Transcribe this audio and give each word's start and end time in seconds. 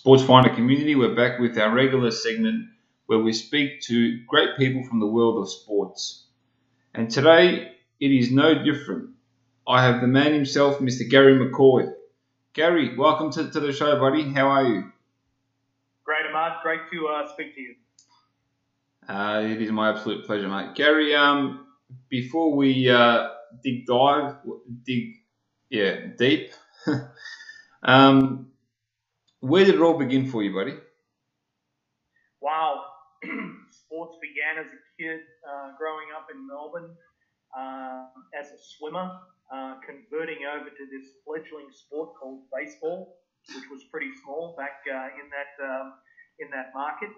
Sports 0.00 0.22
Finder 0.22 0.48
community, 0.48 0.94
we're 0.94 1.14
back 1.14 1.38
with 1.38 1.58
our 1.58 1.74
regular 1.74 2.10
segment 2.10 2.70
where 3.04 3.18
we 3.18 3.34
speak 3.34 3.82
to 3.82 4.18
great 4.26 4.56
people 4.56 4.82
from 4.82 4.98
the 4.98 5.06
world 5.06 5.42
of 5.42 5.50
sports. 5.52 6.24
And 6.94 7.10
today 7.10 7.72
it 8.00 8.06
is 8.10 8.32
no 8.32 8.64
different. 8.64 9.10
I 9.68 9.84
have 9.84 10.00
the 10.00 10.06
man 10.06 10.32
himself, 10.32 10.78
Mr. 10.78 11.06
Gary 11.06 11.34
McCoy. 11.34 11.92
Gary, 12.54 12.96
welcome 12.96 13.30
to, 13.32 13.50
to 13.50 13.60
the 13.60 13.74
show, 13.74 14.00
buddy. 14.00 14.22
How 14.32 14.48
are 14.48 14.64
you? 14.64 14.90
Great, 16.02 16.24
Ahmad. 16.30 16.62
Great 16.62 16.80
to 16.94 17.08
uh, 17.08 17.28
speak 17.34 17.54
to 17.56 17.60
you. 17.60 17.74
Uh, 19.06 19.42
it 19.44 19.60
is 19.60 19.70
my 19.70 19.90
absolute 19.90 20.24
pleasure, 20.24 20.48
mate. 20.48 20.74
Gary, 20.76 21.14
um, 21.14 21.66
before 22.08 22.56
we 22.56 22.88
uh, 22.88 23.28
dig 23.62 23.84
dive, 23.84 24.36
dig, 24.82 25.16
yeah, 25.68 26.06
deep, 26.16 26.52
um, 27.82 28.49
where 29.40 29.64
did 29.64 29.74
it 29.74 29.80
all 29.80 29.98
begin 29.98 30.30
for 30.30 30.42
you, 30.42 30.54
buddy? 30.54 30.76
Wow. 32.40 32.84
Sports 33.70 34.16
began 34.20 34.64
as 34.64 34.70
a 34.72 34.80
kid 34.96 35.20
uh, 35.44 35.76
growing 35.76 36.08
up 36.16 36.28
in 36.32 36.46
Melbourne 36.46 36.96
uh, 37.56 38.06
as 38.38 38.48
a 38.52 38.60
swimmer, 38.60 39.10
uh, 39.52 39.74
converting 39.84 40.44
over 40.48 40.68
to 40.70 40.84
this 40.92 41.20
fledgling 41.24 41.68
sport 41.72 42.14
called 42.20 42.44
baseball, 42.54 43.18
which 43.54 43.64
was 43.70 43.84
pretty 43.90 44.10
small 44.22 44.54
back 44.56 44.84
uh, 44.88 45.08
in 45.20 45.26
that 45.32 45.52
um, 45.60 45.94
in 46.38 46.48
that 46.50 46.72
market, 46.72 47.10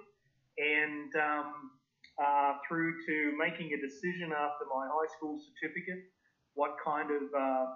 and 0.59 1.15
um, 1.15 1.71
uh, 2.19 2.59
through 2.67 2.99
to 3.07 3.37
making 3.39 3.71
a 3.75 3.79
decision 3.79 4.35
after 4.35 4.67
my 4.67 4.89
high 4.91 5.11
school 5.15 5.39
certificate, 5.39 6.11
what 6.55 6.75
kind 6.83 7.11
of 7.11 7.23
uh, 7.31 7.67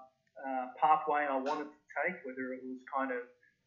pathway 0.81 1.27
I 1.31 1.39
wanted 1.39 1.71
to 1.71 1.81
take, 2.03 2.19
whether 2.27 2.53
it 2.53 2.63
was 2.67 2.83
kind 2.91 3.13
of 3.13 3.23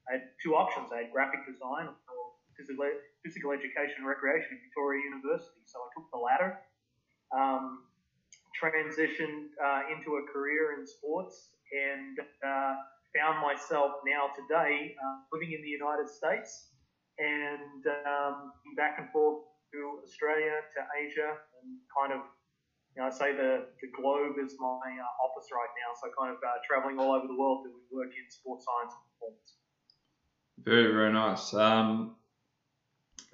I 0.10 0.18
had 0.18 0.34
two 0.42 0.58
options. 0.58 0.90
I 0.92 1.06
had 1.06 1.12
graphic 1.14 1.46
design 1.46 1.88
or 1.88 2.20
physical, 2.58 2.90
physical 3.24 3.54
education 3.54 4.02
and 4.04 4.08
recreation 4.10 4.58
at 4.58 4.62
Victoria 4.66 5.06
University. 5.06 5.62
So 5.70 5.78
I 5.80 5.88
took 5.94 6.10
the 6.10 6.18
latter, 6.18 6.52
um, 7.32 7.86
transitioned 8.58 9.54
uh, 9.62 9.94
into 9.94 10.18
a 10.18 10.24
career 10.34 10.76
in 10.80 10.88
sports, 10.88 11.54
and 11.70 12.18
uh, 12.42 12.74
found 13.14 13.38
myself 13.42 14.02
now 14.06 14.34
today 14.34 14.98
uh, 14.98 15.22
living 15.32 15.54
in 15.54 15.62
the 15.62 15.70
United 15.70 16.10
States 16.10 16.74
and 17.22 17.86
um, 18.10 18.54
back 18.76 18.98
and 18.98 19.10
forth 19.14 19.46
to 19.74 20.02
Australia, 20.02 20.66
to 20.74 20.80
Asia, 20.98 21.38
and 21.62 21.78
kind 21.94 22.14
of 22.14 22.26
you 22.98 23.06
know, 23.06 23.08
I 23.08 23.14
say 23.14 23.38
the, 23.38 23.70
the 23.86 23.90
globe 23.94 24.42
is 24.42 24.58
my 24.58 24.82
uh, 24.82 25.24
office 25.24 25.54
right 25.54 25.70
now, 25.78 25.94
so 26.02 26.10
kind 26.18 26.34
of 26.34 26.42
uh, 26.42 26.58
traveling 26.66 26.98
all 26.98 27.14
over 27.14 27.28
the 27.30 27.38
world 27.38 27.70
doing 27.70 27.86
work 27.94 28.10
in 28.10 28.26
sports 28.34 28.66
science 28.66 28.98
and 28.98 29.04
performance. 29.14 29.59
Very, 30.70 30.94
very 30.94 31.12
nice. 31.12 31.52
Um, 31.56 32.16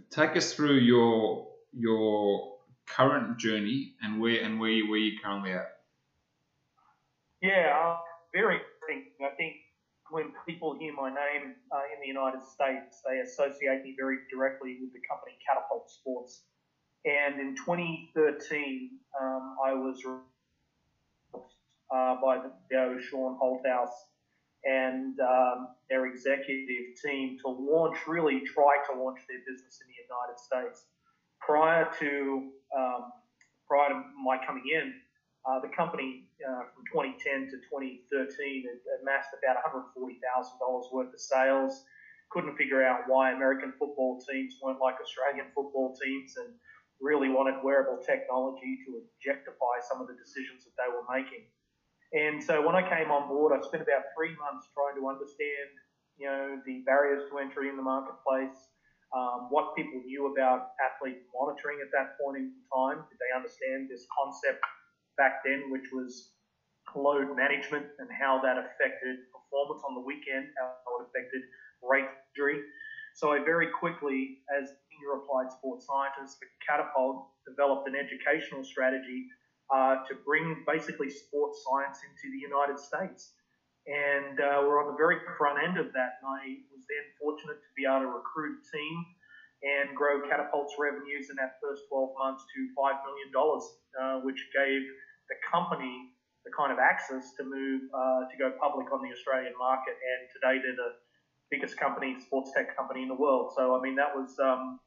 take 0.09 0.37
us 0.37 0.53
through 0.53 0.77
your 0.77 1.49
your 1.73 2.59
current 2.87 3.37
journey 3.37 3.95
and 4.01 4.21
where 4.21 4.41
and 4.41 4.57
where 4.57 4.69
you 4.69 4.89
where 4.89 4.99
you 4.99 5.19
currently 5.21 5.51
at. 5.51 5.67
Yeah, 7.41 7.75
uh, 7.77 7.97
very 8.33 8.61
interesting. 8.87 9.11
I 9.21 9.35
think 9.35 9.55
when 10.11 10.31
people 10.47 10.77
hear 10.79 10.93
my 10.93 11.09
name 11.09 11.55
uh, 11.73 11.81
in 11.93 11.99
the 12.01 12.07
United 12.07 12.41
States, 12.41 13.01
they 13.05 13.19
associate 13.19 13.83
me 13.83 13.95
very 13.99 14.19
directly 14.31 14.77
with 14.79 14.93
the 14.93 15.01
company 15.05 15.33
Catapult 15.45 15.91
Sports. 15.91 16.43
And 17.03 17.41
in 17.41 17.57
2013, 17.57 18.91
um, 19.21 19.57
I 19.61 19.73
was 19.73 20.01
uh, 21.35 22.15
by 22.21 22.37
the 22.37 22.51
CEO 22.71 22.97
Shaun 23.01 23.37
Holthouse 23.37 23.91
and 24.65 25.19
um, 25.19 25.69
their 25.89 26.07
executive 26.07 26.97
team 27.03 27.37
to 27.45 27.49
launch, 27.49 27.97
really 28.07 28.41
try 28.41 28.81
to 28.89 28.99
launch 28.99 29.19
their 29.29 29.39
business 29.45 29.79
in 29.81 29.87
the 29.87 29.97
United 30.01 30.37
States. 30.41 30.85
Prior 31.39 31.87
to 31.99 32.49
um, 32.75 33.13
prior 33.69 33.89
to 33.89 34.01
my 34.21 34.37
coming 34.45 34.65
in, 34.73 34.93
uh, 35.45 35.61
the 35.61 35.69
company 35.69 36.25
uh, 36.41 36.65
from 36.73 36.81
2010 36.89 37.53
to 37.53 37.57
2013 37.69 38.65
had 38.65 38.81
amassed 39.01 39.29
about 39.37 39.61
$140,000 39.61 39.93
worth 40.91 41.13
of 41.13 41.21
sales. 41.21 41.85
Couldn't 42.33 42.57
figure 42.57 42.81
out 42.81 43.05
why 43.05 43.31
American 43.31 43.71
football 43.77 44.17
teams 44.25 44.57
weren't 44.61 44.81
like 44.81 44.97
Australian 44.97 45.53
football 45.53 45.93
teams 45.93 46.33
and 46.37 46.49
really 46.99 47.29
wanted 47.29 47.61
wearable 47.61 48.01
technology 48.01 48.81
to 48.85 49.01
objectify 49.05 49.77
some 49.85 50.01
of 50.01 50.07
the 50.09 50.17
decisions 50.17 50.65
that 50.65 50.73
they 50.81 50.89
were 50.89 51.05
making. 51.05 51.45
And 52.15 52.39
so 52.39 52.63
when 52.63 52.79
I 52.79 52.83
came 52.87 53.11
on 53.11 53.27
board, 53.27 53.51
I 53.51 53.59
spent 53.59 53.83
about 53.83 54.07
three 54.15 54.31
months 54.39 54.71
trying 54.71 54.95
to 54.95 55.11
understand, 55.11 55.67
you 56.15 56.31
know, 56.31 56.63
the 56.63 56.79
barriers 56.87 57.27
to 57.27 57.43
entry 57.43 57.67
in 57.67 57.75
the 57.75 57.83
marketplace, 57.83 58.55
um, 59.11 59.51
what 59.51 59.75
people 59.75 59.99
knew 60.07 60.31
about 60.31 60.71
athlete 60.79 61.27
monitoring 61.35 61.83
at 61.83 61.91
that 61.91 62.15
point 62.15 62.39
in 62.39 62.55
time. 62.71 63.03
Did 63.11 63.19
they 63.19 63.35
understand 63.35 63.91
this 63.91 64.07
concept 64.15 64.63
back 65.19 65.43
then, 65.43 65.67
which 65.67 65.91
was 65.91 66.31
load 66.95 67.35
management 67.35 67.83
and 67.99 68.07
how 68.07 68.39
that 68.39 68.55
affected 68.55 69.27
performance 69.35 69.83
on 69.83 69.95
the 69.95 70.03
weekend, 70.03 70.47
how 70.55 70.71
it 71.03 71.11
affected 71.11 71.43
rate 71.83 72.07
injury. 72.31 72.63
So 73.15 73.31
I 73.31 73.43
very 73.43 73.67
quickly, 73.71 74.39
as 74.51 74.71
senior 74.87 75.19
applied 75.19 75.51
sports 75.51 75.87
scientist 75.87 76.39
for 76.39 76.47
Catapult, 76.63 77.27
developed 77.47 77.87
an 77.87 77.95
educational 77.95 78.63
strategy 78.63 79.27
uh, 79.73 80.03
to 80.07 80.13
bring 80.25 80.63
basically 80.67 81.09
sports 81.09 81.65
science 81.65 81.99
into 82.05 82.29
the 82.33 82.41
United 82.41 82.77
States. 82.79 83.33
And 83.85 84.41
uh, 84.41 84.65
we're 84.65 84.81
on 84.81 84.89
the 84.89 84.97
very 84.97 85.21
front 85.37 85.61
end 85.61 85.77
of 85.77 85.93
that. 85.93 86.17
And 86.21 86.25
I 86.25 86.41
was 86.73 86.81
then 86.89 87.05
fortunate 87.21 87.61
to 87.61 87.71
be 87.77 87.85
able 87.85 88.09
to 88.09 88.11
recruit 88.17 88.57
a 88.57 88.63
team 88.65 88.95
and 89.65 89.93
grow 89.97 90.21
Catapult's 90.25 90.73
revenues 90.77 91.29
in 91.29 91.37
that 91.37 91.57
first 91.61 91.85
12 91.89 92.13
months 92.17 92.45
to 92.49 92.59
$5 92.73 93.05
million, 93.05 93.29
uh, 93.33 94.25
which 94.25 94.41
gave 94.53 94.81
the 95.29 95.37
company 95.49 96.13
the 96.45 96.53
kind 96.53 96.69
of 96.69 96.77
access 96.77 97.33
to 97.37 97.41
move 97.41 97.89
uh, 97.89 98.29
to 98.29 98.35
go 98.37 98.53
public 98.61 98.85
on 98.93 99.01
the 99.01 99.09
Australian 99.09 99.53
market. 99.57 99.97
And 99.97 100.21
today 100.29 100.61
they're 100.61 100.77
the 100.77 101.01
biggest 101.49 101.77
company, 101.77 102.17
sports 102.21 102.53
tech 102.53 102.77
company 102.77 103.01
in 103.01 103.09
the 103.09 103.17
world. 103.17 103.53
So, 103.57 103.77
I 103.77 103.81
mean, 103.81 103.97
that 103.97 104.13
was 104.13 104.37
um, 104.37 104.79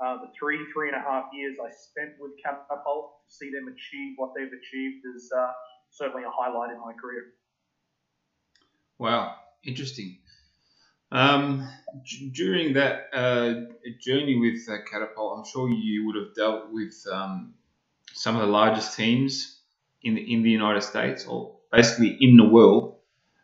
uh, 0.00 0.16
the 0.16 0.28
three, 0.38 0.58
three 0.72 0.88
and 0.88 0.96
a 0.96 1.00
half 1.00 1.26
years 1.32 1.56
I 1.62 1.70
spent 1.70 2.14
with 2.18 2.32
Catapult. 2.42 3.12
To 3.28 3.34
see 3.34 3.50
them 3.50 3.68
achieve 3.68 4.14
what 4.16 4.32
they've 4.36 4.46
achieved 4.46 5.04
is 5.16 5.32
uh, 5.36 5.50
certainly 5.90 6.24
a 6.24 6.30
highlight 6.30 6.70
in 6.70 6.80
my 6.80 6.92
career. 6.92 7.32
Wow, 8.98 9.34
interesting. 9.64 10.18
Um, 11.10 11.68
d- 12.04 12.30
during 12.34 12.74
that 12.74 13.08
uh, 13.12 13.54
journey 14.00 14.38
with 14.38 14.68
uh, 14.68 14.82
Catapult, 14.90 15.38
I'm 15.38 15.44
sure 15.44 15.68
you 15.68 16.06
would 16.06 16.16
have 16.16 16.34
dealt 16.34 16.72
with 16.72 16.94
um, 17.10 17.54
some 18.12 18.34
of 18.36 18.42
the 18.42 18.48
largest 18.48 18.96
teams 18.96 19.60
in 20.02 20.16
the, 20.16 20.32
in 20.32 20.42
the 20.42 20.50
United 20.50 20.82
States, 20.82 21.24
or 21.26 21.56
basically 21.72 22.16
in 22.20 22.36
the 22.36 22.48
world. 22.48 22.83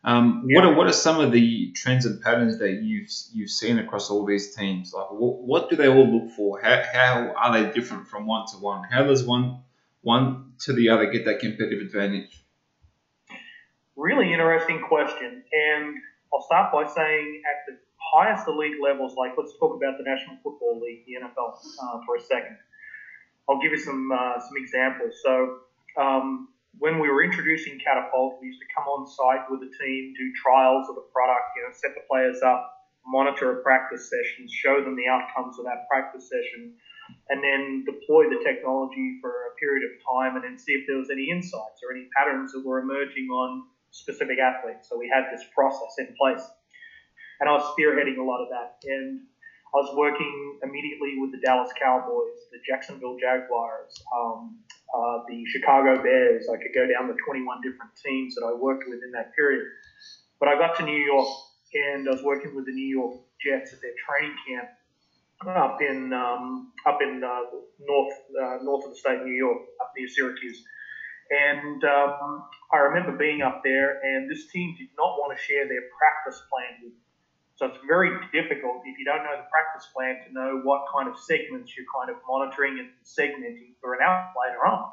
Um, 0.03 0.49
What 0.51 0.65
are 0.65 0.75
what 0.75 0.87
are 0.87 0.93
some 0.93 1.21
of 1.21 1.31
the 1.31 1.73
trends 1.73 2.07
and 2.07 2.23
patterns 2.23 2.59
that 2.59 2.83
you've 2.83 3.11
you've 3.35 3.51
seen 3.51 3.79
across 3.79 4.11
all 4.11 4.25
these 4.25 4.55
teams? 4.55 4.95
Like, 4.95 5.11
what, 5.11 5.43
what 5.43 5.71
do 5.71 5.77
they 5.77 5.89
all 5.89 6.07
look 6.07 6.33
for? 6.35 6.61
How, 6.61 6.83
how 6.93 7.35
are 7.37 7.61
they 7.61 7.71
different 7.71 8.09
from 8.09 8.27
one 8.27 8.47
to 8.53 8.57
one? 8.57 8.85
How 8.85 9.05
does 9.05 9.25
one 9.25 9.61
one 10.01 10.55
to 10.61 10.73
the 10.73 10.89
other 10.89 11.11
get 11.11 11.27
that 11.27 11.41
competitive 11.41 11.81
advantage? 11.81 12.31
Really 13.95 14.33
interesting 14.33 14.81
question. 14.89 15.43
And 15.53 15.97
I'll 16.33 16.43
start 16.43 16.73
by 16.73 16.87
saying 16.87 17.43
at 17.45 17.71
the 17.71 17.79
highest 18.15 18.49
elite 18.49 18.81
levels, 18.83 19.15
like 19.17 19.33
let's 19.37 19.53
talk 19.61 19.77
about 19.77 19.99
the 19.99 20.05
National 20.05 20.37
Football 20.43 20.81
League, 20.81 21.05
the 21.05 21.21
NFL, 21.21 21.59
uh, 21.83 22.01
for 22.07 22.17
a 22.17 22.21
second. 22.21 22.57
I'll 23.49 23.61
give 23.61 23.73
you 23.73 23.79
some 23.79 24.11
uh, 24.11 24.41
some 24.41 24.57
examples. 24.57 25.15
So 25.23 25.59
um, 26.01 26.49
when 26.79 26.99
we 26.99 27.09
were 27.09 27.23
introducing 27.23 27.79
Catapult, 27.79 28.39
we 28.41 28.49
used 28.49 28.61
to 28.61 28.69
come 28.75 28.85
on 28.87 29.07
site 29.07 29.51
with 29.51 29.61
the 29.61 29.73
team, 29.83 30.15
do 30.17 30.33
trials 30.39 30.89
of 30.89 30.95
the 30.95 31.07
product, 31.13 31.53
you 31.57 31.63
know, 31.63 31.73
set 31.75 31.93
the 31.95 32.05
players 32.09 32.41
up, 32.43 32.73
monitor 33.07 33.59
a 33.59 33.63
practice 33.63 34.09
session, 34.09 34.47
show 34.49 34.83
them 34.83 34.97
the 34.97 35.09
outcomes 35.09 35.59
of 35.59 35.65
that 35.65 35.89
practice 35.91 36.29
session, 36.31 36.73
and 37.29 37.43
then 37.43 37.85
deploy 37.85 38.31
the 38.31 38.39
technology 38.45 39.19
for 39.21 39.31
a 39.51 39.55
period 39.59 39.83
of 39.83 39.93
time 40.07 40.37
and 40.37 40.45
then 40.45 40.59
see 40.59 40.73
if 40.73 40.87
there 40.87 40.97
was 40.97 41.11
any 41.11 41.29
insights 41.29 41.83
or 41.83 41.91
any 41.91 42.09
patterns 42.17 42.53
that 42.53 42.65
were 42.65 42.79
emerging 42.79 43.27
on 43.29 43.67
specific 43.91 44.39
athletes. 44.39 44.89
So 44.89 44.97
we 44.97 45.11
had 45.11 45.27
this 45.33 45.45
process 45.55 45.99
in 45.99 46.15
place. 46.15 46.47
and 47.41 47.49
I 47.49 47.53
was 47.53 47.65
spearheading 47.75 48.19
a 48.19 48.23
lot 48.23 48.43
of 48.43 48.49
that. 48.51 48.79
And 48.85 49.21
I 49.75 49.77
was 49.79 49.95
working 49.97 50.61
immediately 50.63 51.19
with 51.19 51.33
the 51.33 51.39
Dallas 51.39 51.71
Cowboys, 51.81 52.47
the 52.53 52.59
Jacksonville 52.67 53.17
Jaguars, 53.19 54.03
um, 54.15 54.59
uh, 54.95 55.19
the 55.29 55.45
Chicago 55.47 56.03
Bears. 56.03 56.47
I 56.49 56.57
could 56.57 56.75
go 56.75 56.87
down 56.87 57.09
the 57.09 57.17
21 57.27 57.61
different 57.63 57.93
teams 58.05 58.35
that 58.35 58.45
I 58.47 58.53
worked 58.53 58.85
with 58.89 59.01
in 59.03 59.13
that 59.13 59.35
period. 59.35 59.67
But 60.39 60.49
I 60.49 60.59
got 60.59 60.77
to 60.77 60.85
New 60.85 60.99
York 60.99 61.29
and 61.75 62.09
I 62.09 62.13
was 62.13 62.23
working 62.23 62.55
with 62.55 62.67
the 62.67 62.73
New 62.73 62.89
York 62.89 63.23
Jets 63.39 63.73
at 63.73 63.81
their 63.81 63.95
training 64.07 64.37
camp 64.49 64.69
up 65.47 65.81
in 65.81 66.13
um, 66.13 66.73
up 66.87 66.99
in 67.01 67.23
uh, 67.25 67.41
north 67.81 68.15
uh, 68.43 68.59
north 68.63 68.85
of 68.85 68.91
the 68.91 68.97
state 68.97 69.21
of 69.21 69.27
New 69.27 69.33
York, 69.33 69.59
up 69.81 69.93
near 69.97 70.09
Syracuse. 70.09 70.63
And 71.31 71.83
um, 71.85 72.45
I 72.73 72.79
remember 72.91 73.17
being 73.17 73.41
up 73.41 73.63
there, 73.63 74.01
and 74.03 74.29
this 74.29 74.51
team 74.51 74.75
did 74.77 74.89
not 74.99 75.17
want 75.19 75.37
to 75.37 75.43
share 75.43 75.67
their 75.69 75.83
practice 75.97 76.43
plan 76.51 76.83
with. 76.83 76.93
So 77.61 77.69
it's 77.69 77.85
very 77.85 78.09
difficult 78.33 78.81
if 78.89 78.97
you 78.97 79.05
don't 79.05 79.21
know 79.21 79.37
the 79.37 79.45
practice 79.53 79.85
plan 79.93 80.17
to 80.25 80.33
know 80.33 80.65
what 80.65 80.89
kind 80.89 81.05
of 81.13 81.21
segments 81.21 81.77
you're 81.77 81.85
kind 81.93 82.09
of 82.09 82.17
monitoring 82.25 82.81
and 82.81 82.89
segmenting 83.05 83.77
for 83.85 83.93
an 83.93 84.01
out 84.01 84.33
later 84.33 84.65
on. 84.65 84.89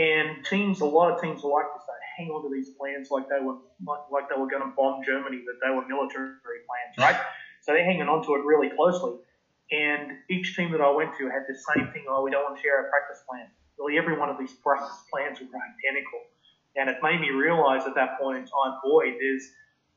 And 0.00 0.40
teams, 0.48 0.80
a 0.80 0.88
lot 0.88 1.12
of 1.12 1.20
teams 1.20 1.44
like 1.44 1.68
to 1.68 1.80
They 1.84 2.24
hang 2.24 2.32
on 2.32 2.48
to 2.48 2.50
these 2.50 2.72
plans 2.80 3.12
like 3.12 3.28
they 3.28 3.44
were 3.44 3.60
like, 3.84 4.08
like 4.08 4.32
they 4.32 4.40
were 4.40 4.48
going 4.48 4.64
to 4.64 4.72
bomb 4.72 5.04
Germany, 5.04 5.44
that 5.44 5.60
they 5.60 5.68
were 5.68 5.84
military 5.84 6.64
plans, 6.64 6.96
right? 6.96 7.20
So 7.60 7.76
they're 7.76 7.84
hanging 7.84 8.08
on 8.08 8.24
to 8.24 8.40
it 8.40 8.42
really 8.48 8.72
closely. 8.72 9.20
And 9.68 10.16
each 10.32 10.56
team 10.56 10.72
that 10.72 10.80
I 10.80 10.88
went 10.96 11.12
to 11.20 11.28
had 11.28 11.44
the 11.44 11.60
same 11.60 11.92
thing. 11.92 12.08
Oh, 12.08 12.24
we 12.24 12.32
don't 12.32 12.48
want 12.48 12.56
to 12.56 12.62
share 12.64 12.80
our 12.80 12.88
practice 12.88 13.20
plan. 13.28 13.52
Really, 13.76 14.00
every 14.00 14.16
one 14.16 14.32
of 14.32 14.40
these 14.40 14.56
practice 14.64 14.96
plans 15.12 15.44
were 15.44 15.52
identical. 15.52 16.24
And 16.72 16.88
it 16.88 17.04
made 17.04 17.20
me 17.20 17.36
realize 17.36 17.84
at 17.84 17.94
that 18.00 18.16
point 18.16 18.40
in 18.40 18.48
time, 18.48 18.80
boy, 18.80 19.12
there's, 19.20 19.44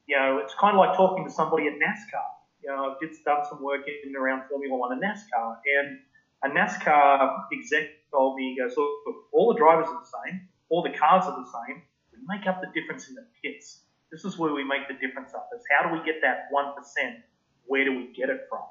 you 0.08 0.18
know, 0.18 0.40
it's 0.44 0.54
kind 0.56 0.76
of 0.76 0.80
like 0.80 0.96
talking 0.96 1.26
to 1.26 1.32
somebody 1.32 1.68
at 1.68 1.74
NASCAR. 1.74 2.28
You 2.64 2.70
know, 2.70 2.92
I've 2.92 3.00
just 3.00 3.24
done 3.24 3.44
some 3.48 3.62
work 3.62 3.82
in 3.88 4.16
around 4.16 4.44
Formula 4.50 4.76
One 4.76 4.92
and 4.94 5.02
NASCAR, 5.02 5.58
and 5.80 6.00
a 6.44 6.50
NASCAR 6.50 7.46
exec 7.54 7.90
told 8.12 8.36
me, 8.36 8.56
he 8.56 8.62
goes, 8.62 8.76
look, 8.78 9.16
all 9.34 9.54
the 9.54 9.60
drivers 9.60 9.88
are 9.88 10.00
the 10.00 10.12
same, 10.26 10.48
all 10.70 10.82
the 10.82 10.96
cars 10.98 11.26
are 11.26 11.38
the 11.38 11.46
same. 11.46 11.84
We 12.12 12.20
make 12.28 12.48
up 12.48 12.62
the 12.62 12.72
difference 12.80 13.10
in 13.10 13.16
the 13.16 13.26
pits. 13.44 13.84
This 14.12 14.24
is 14.24 14.38
where 14.38 14.54
we 14.54 14.64
make 14.64 14.88
the 14.88 14.96
difference 14.96 15.34
up. 15.34 15.50
Is 15.56 15.64
how 15.78 15.90
do 15.90 15.94
we 15.94 16.04
get 16.06 16.22
that 16.22 16.48
one 16.52 16.74
percent? 16.76 17.20
Where 17.66 17.84
do 17.84 17.92
we 17.92 18.14
get 18.16 18.30
it 18.30 18.48
from? 18.50 18.64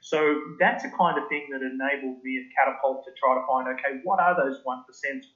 So 0.00 0.40
that's 0.58 0.84
a 0.84 0.90
kind 0.90 1.18
of 1.18 1.28
thing 1.28 1.48
that 1.52 1.60
enabled 1.60 2.22
me 2.22 2.38
at 2.38 2.46
Catapult 2.54 3.04
to 3.04 3.10
try 3.18 3.34
to 3.34 3.44
find, 3.46 3.68
okay, 3.78 4.00
what 4.04 4.20
are 4.20 4.36
those 4.36 4.62
1%? 4.64 4.84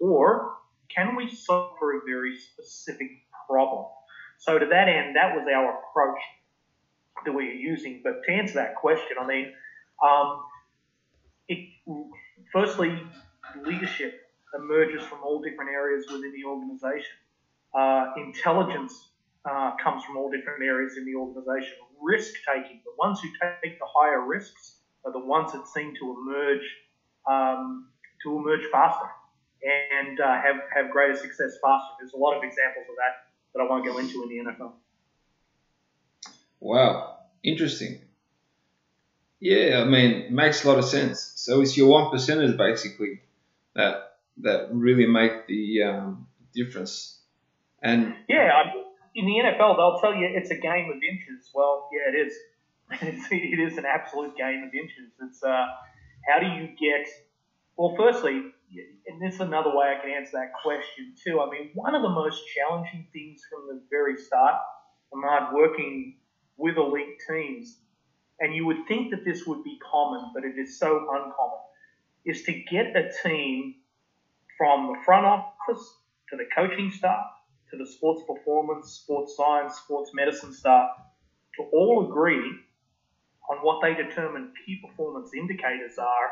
Or 0.01 0.55
can 0.95 1.17
we 1.17 1.29
solve 1.29 1.77
for 1.79 1.97
a 1.97 2.01
very 2.07 2.37
specific 2.39 3.09
problem? 3.49 3.87
So 4.43 4.59
to 4.59 4.67
that 4.67 4.89
end, 4.89 5.15
that 5.15 5.37
was 5.37 5.47
our 5.47 5.79
approach 5.79 6.21
that 7.25 7.31
we 7.31 7.47
were 7.47 7.53
using. 7.53 8.01
But 8.03 8.25
to 8.27 8.33
answer 8.33 8.55
that 8.55 8.75
question, 8.75 9.17
I 9.21 9.25
mean, 9.25 9.53
um, 10.05 10.43
it, 11.47 11.69
firstly, 12.53 13.01
leadership 13.65 14.21
emerges 14.59 15.05
from 15.05 15.21
all 15.23 15.41
different 15.41 15.71
areas 15.71 16.07
within 16.11 16.33
the 16.33 16.45
organization. 16.45 17.15
Uh, 17.73 18.07
intelligence 18.17 19.11
uh, 19.49 19.77
comes 19.81 20.03
from 20.05 20.17
all 20.17 20.29
different 20.29 20.61
areas 20.65 20.97
in 20.97 21.05
the 21.05 21.15
organization. 21.15 21.75
Risk 22.01 22.35
taking, 22.45 22.81
the 22.85 22.95
ones 22.99 23.21
who 23.21 23.29
take 23.63 23.79
the 23.79 23.87
higher 23.95 24.27
risks 24.27 24.79
are 25.05 25.13
the 25.13 25.25
ones 25.25 25.53
that 25.53 25.69
seem 25.69 25.95
to 26.01 26.17
emerge 26.19 26.67
um, 27.31 27.87
to 28.25 28.37
emerge 28.37 28.67
faster 28.73 29.07
and 29.63 30.19
uh, 30.19 30.35
have 30.43 30.57
have 30.75 30.91
greater 30.91 31.15
success 31.15 31.59
faster. 31.63 31.95
There's 32.01 32.13
a 32.13 32.17
lot 32.17 32.37
of 32.37 32.43
examples 32.43 32.87
of 32.91 32.97
that 32.99 33.32
that 33.55 33.61
I 33.61 33.69
won't 33.69 33.85
go 33.85 33.99
into 33.99 34.23
in 34.23 34.29
the 34.29 34.51
NFL. 34.51 34.73
Wow, 36.61 37.19
interesting. 37.43 38.01
Yeah, 39.41 39.83
I 39.83 39.85
mean, 39.85 40.35
makes 40.35 40.65
a 40.65 40.69
lot 40.69 40.79
of 40.79 40.85
sense. 40.85 41.33
So 41.35 41.61
it's 41.61 41.77
your 41.77 41.89
one 41.89 42.13
percenters 42.13 42.57
basically 42.57 43.23
that 43.75 44.19
that 44.39 44.69
really 44.73 45.07
make 45.07 45.47
the 45.49 45.83
um, 45.83 46.27
difference. 46.55 47.19
And 47.83 48.15
yeah, 48.29 48.51
I, 48.55 48.73
in 49.15 49.27
the 49.27 49.33
NFL, 49.33 49.77
they'll 49.77 49.99
tell 50.01 50.15
you 50.15 50.29
it's 50.33 50.51
a 50.51 50.57
game 50.57 50.91
of 50.91 50.97
inches. 51.03 51.51
Well, 51.55 51.89
yeah, 51.93 52.15
it 52.15 52.27
is. 52.27 52.35
It's, 53.01 53.27
it 53.33 53.59
is 53.59 53.79
an 53.79 53.87
absolute 53.87 54.37
game 54.37 54.65
of 54.65 54.75
inches. 54.75 55.11
It's 55.23 55.43
uh, 55.43 55.67
how 56.29 56.39
do 56.41 56.47
you 56.47 56.69
get? 56.79 57.09
Well, 57.77 57.95
firstly, 57.97 58.53
and 59.07 59.21
this 59.21 59.35
is 59.35 59.41
another 59.41 59.71
way 59.71 59.95
I 59.97 60.01
can 60.01 60.11
answer 60.11 60.33
that 60.35 60.53
question 60.63 61.15
too. 61.23 61.41
I 61.41 61.51
mean, 61.51 61.71
one 61.75 61.95
of 61.95 62.03
the 62.03 62.09
most 62.09 62.43
challenging 62.55 63.07
things 63.13 63.43
from 63.51 63.67
the 63.69 63.83
very 63.91 64.17
start, 64.17 64.57
Ahmad, 65.13 65.53
working 65.55 66.17
with 66.57 66.77
elite 66.77 67.21
teams, 67.29 67.79
and 68.41 68.55
you 68.55 68.67
would 68.67 68.87
think 68.89 69.11
that 69.11 69.25
this 69.25 69.47
would 69.47 69.63
be 69.63 69.79
common, 69.91 70.31
but 70.35 70.45
it 70.45 70.59
is 70.59 70.79
so 70.79 70.99
uncommon, 71.11 71.61
is 72.25 72.43
to 72.45 72.53
get 72.71 72.97
a 72.97 73.11
team 73.23 73.75
from 74.57 74.89
the 74.89 74.99
front 75.05 75.27
office 75.27 75.99
to 76.31 76.37
the 76.37 76.45
coaching 76.55 76.91
staff 76.91 77.27
to 77.71 77.79
the 77.79 77.87
sports 77.87 78.23
performance, 78.29 79.01
sports 79.03 79.35
science, 79.37 79.75
sports 79.77 80.11
medicine 80.15 80.53
staff 80.53 80.89
to 81.57 81.65
all 81.73 82.09
agree 82.09 82.53
on 83.51 83.59
what 83.59 83.81
they 83.83 83.95
determine 83.95 84.53
key 84.65 84.81
performance 84.87 85.31
indicators 85.35 85.99
are 85.99 86.31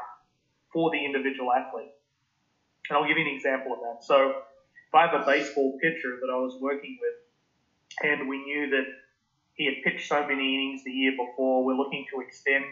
for 0.72 0.90
the 0.90 1.04
individual 1.04 1.50
athlete. 1.52 1.90
And 2.90 2.98
I'll 2.98 3.06
give 3.06 3.16
you 3.16 3.24
an 3.24 3.34
example 3.34 3.72
of 3.72 3.78
that. 3.86 4.04
So 4.04 4.30
if 4.30 4.94
I 4.94 5.06
have 5.06 5.14
a 5.14 5.24
baseball 5.24 5.78
pitcher 5.80 6.18
that 6.20 6.28
I 6.28 6.36
was 6.36 6.58
working 6.60 6.98
with 7.00 8.10
and 8.10 8.28
we 8.28 8.42
knew 8.42 8.70
that 8.70 8.84
he 9.54 9.66
had 9.66 9.74
pitched 9.84 10.08
so 10.08 10.26
many 10.26 10.54
innings 10.54 10.82
the 10.84 10.90
year 10.90 11.12
before, 11.12 11.64
we're 11.64 11.76
looking 11.76 12.04
to 12.12 12.20
extend 12.20 12.64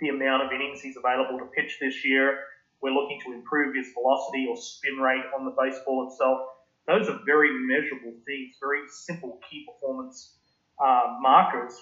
the 0.00 0.10
amount 0.10 0.42
of 0.42 0.52
innings 0.52 0.82
he's 0.82 0.98
available 0.98 1.38
to 1.38 1.46
pitch 1.56 1.78
this 1.80 2.04
year. 2.04 2.38
We're 2.82 2.92
looking 2.92 3.18
to 3.24 3.32
improve 3.32 3.74
his 3.74 3.86
velocity 3.94 4.46
or 4.50 4.56
spin 4.56 4.96
rate 4.96 5.24
on 5.34 5.46
the 5.46 5.54
baseball 5.56 6.08
itself. 6.10 6.38
Those 6.86 7.08
are 7.08 7.18
very 7.24 7.50
measurable 7.50 8.12
things, 8.26 8.56
very 8.60 8.82
simple 8.90 9.40
key 9.48 9.66
performance 9.66 10.34
uh, 10.78 11.16
markers 11.22 11.72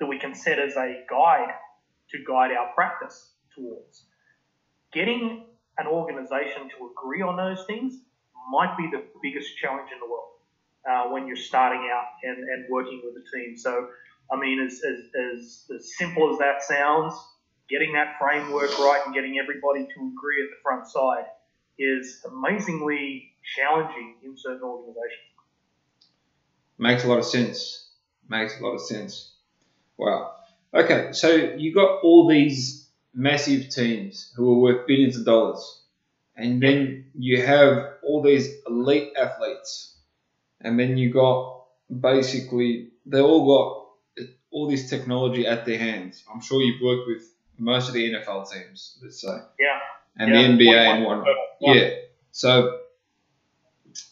that 0.00 0.06
we 0.06 0.18
can 0.18 0.34
set 0.34 0.58
as 0.58 0.74
a 0.74 1.04
guide 1.08 1.54
to 2.10 2.18
guide 2.26 2.50
our 2.50 2.74
practice 2.74 3.30
towards. 3.54 4.06
Getting 4.92 5.46
an 5.82 5.88
organization 5.88 6.70
to 6.78 6.90
agree 6.90 7.22
on 7.22 7.36
those 7.36 7.64
things 7.66 7.98
might 8.50 8.76
be 8.76 8.88
the 8.90 9.04
biggest 9.22 9.56
challenge 9.60 9.88
in 9.92 9.98
the 10.00 10.06
world 10.06 10.32
uh, 10.88 11.12
when 11.12 11.26
you're 11.26 11.36
starting 11.36 11.90
out 11.92 12.06
and, 12.22 12.38
and 12.38 12.66
working 12.70 13.02
with 13.04 13.14
a 13.14 13.36
team. 13.36 13.56
So, 13.56 13.88
I 14.32 14.38
mean, 14.38 14.60
as, 14.64 14.80
as, 14.82 14.98
as, 15.14 15.70
as 15.76 15.96
simple 15.96 16.32
as 16.32 16.38
that 16.38 16.62
sounds, 16.62 17.14
getting 17.68 17.92
that 17.94 18.14
framework 18.20 18.70
right 18.78 19.02
and 19.04 19.14
getting 19.14 19.38
everybody 19.42 19.86
to 19.94 20.12
agree 20.12 20.42
at 20.42 20.50
the 20.50 20.60
front 20.62 20.86
side 20.86 21.26
is 21.78 22.24
amazingly 22.30 23.32
challenging 23.56 24.16
in 24.24 24.36
certain 24.36 24.62
organizations. 24.62 25.32
Makes 26.78 27.04
a 27.04 27.08
lot 27.08 27.18
of 27.18 27.24
sense. 27.24 27.90
Makes 28.28 28.60
a 28.60 28.62
lot 28.62 28.74
of 28.74 28.80
sense. 28.80 29.32
Wow. 29.96 30.32
Okay, 30.74 31.12
so 31.12 31.28
you 31.28 31.74
got 31.74 32.00
all 32.02 32.28
these 32.28 32.81
massive 33.14 33.68
teams 33.68 34.32
who 34.36 34.52
are 34.52 34.58
worth 34.58 34.86
billions 34.86 35.16
of 35.16 35.24
dollars, 35.24 35.82
and 36.36 36.62
then 36.62 37.06
you 37.14 37.42
have 37.42 37.94
all 38.02 38.22
these 38.22 38.48
elite 38.66 39.12
athletes, 39.18 39.96
and 40.60 40.78
then 40.78 40.96
you 40.96 41.12
got 41.12 41.64
basically 42.00 42.90
they 43.06 43.20
all 43.20 43.46
got 43.46 44.26
all 44.50 44.68
this 44.68 44.88
technology 44.88 45.46
at 45.46 45.64
their 45.66 45.78
hands. 45.78 46.24
I'm 46.32 46.40
sure 46.40 46.62
you've 46.62 46.82
worked 46.82 47.08
with 47.08 47.22
most 47.58 47.88
of 47.88 47.94
the 47.94 48.12
NFL 48.12 48.50
teams, 48.50 48.98
let's 49.02 49.20
say. 49.20 49.38
Yeah. 49.58 49.78
And 50.16 50.34
yeah. 50.34 50.42
the 50.42 50.48
NBA 50.48 50.76
and 50.76 51.04
whatnot. 51.04 51.36
Yeah. 51.60 51.90
So 52.32 52.80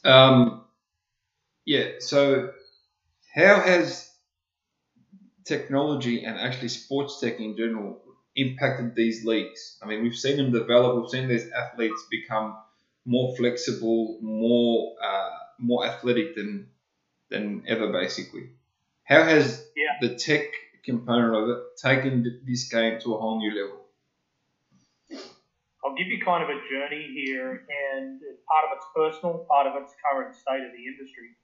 um, 0.04 0.64
yeah. 1.64 1.88
So, 1.98 2.52
how 3.34 3.60
has 3.60 4.10
technology 5.44 6.24
and 6.24 6.38
actually 6.38 6.68
sports 6.68 7.20
tech 7.20 7.40
in 7.40 7.56
general 7.56 8.00
impacted 8.40 8.94
these 8.94 9.24
leagues? 9.24 9.78
I 9.82 9.86
mean, 9.86 10.02
we've 10.02 10.16
seen 10.16 10.36
them 10.36 10.52
develop. 10.52 11.00
We've 11.00 11.10
seen 11.10 11.28
these 11.28 11.50
athletes 11.50 12.04
become 12.10 12.56
more 13.04 13.34
flexible, 13.36 14.18
more 14.20 14.94
uh, 15.02 15.30
more 15.58 15.86
athletic 15.86 16.34
than 16.34 16.68
than 17.30 17.64
ever, 17.66 17.92
basically. 17.92 18.50
How 19.04 19.24
has 19.24 19.66
yeah. 19.76 20.08
the 20.08 20.14
tech 20.14 20.46
component 20.84 21.34
of 21.34 21.48
it 21.50 21.58
taken 21.76 22.40
this 22.46 22.68
game 22.68 23.00
to 23.00 23.14
a 23.14 23.18
whole 23.18 23.38
new 23.38 23.50
level? 23.50 23.80
I'll 25.84 25.96
give 25.96 26.08
you 26.08 26.20
kind 26.24 26.44
of 26.44 26.50
a 26.50 26.60
journey 26.68 27.08
here, 27.14 27.64
and 27.66 28.20
part 28.46 28.64
of 28.68 28.76
it's 28.76 28.86
personal, 28.94 29.46
part 29.48 29.66
of 29.66 29.80
it's 29.82 29.94
current 30.04 30.34
state 30.36 30.60
of 30.60 30.72
the 30.76 30.84
industry. 30.84 31.34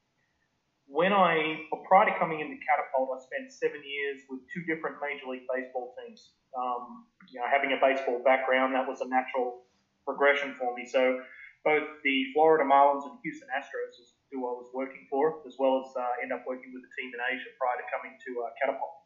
When 0.86 1.12
I, 1.12 1.66
prior 1.88 2.06
to 2.06 2.18
coming 2.18 2.40
into 2.40 2.54
Catapult, 2.62 3.10
I 3.10 3.18
spent 3.24 3.50
seven 3.50 3.82
years 3.82 4.22
with 4.30 4.40
two 4.52 4.62
different 4.70 4.96
Major 5.02 5.26
League 5.26 5.48
Baseball 5.50 5.96
teams. 5.98 6.30
Um, 6.56 7.04
you 7.28 7.40
know, 7.40 7.46
having 7.46 7.72
a 7.72 7.80
baseball 7.80 8.22
background, 8.24 8.74
that 8.74 8.88
was 8.88 9.00
a 9.00 9.08
natural 9.08 9.62
progression 10.04 10.54
for 10.58 10.74
me. 10.74 10.86
So 10.86 11.20
both 11.64 11.84
the 12.04 12.30
Florida 12.32 12.64
Marlins 12.64 13.04
and 13.04 13.18
Houston 13.22 13.48
Astros, 13.50 13.98
is 14.00 14.14
who 14.30 14.46
I 14.46 14.54
was 14.54 14.70
working 14.72 15.06
for, 15.10 15.42
as 15.46 15.54
well 15.58 15.82
as 15.84 15.90
uh, 15.98 16.22
end 16.22 16.32
up 16.32 16.46
working 16.46 16.70
with 16.72 16.82
a 16.86 16.92
team 16.94 17.10
in 17.10 17.20
Asia 17.20 17.50
prior 17.58 17.76
to 17.76 17.86
coming 17.90 18.14
to 18.14 18.30
uh, 18.42 18.50
Catapult. 18.62 18.96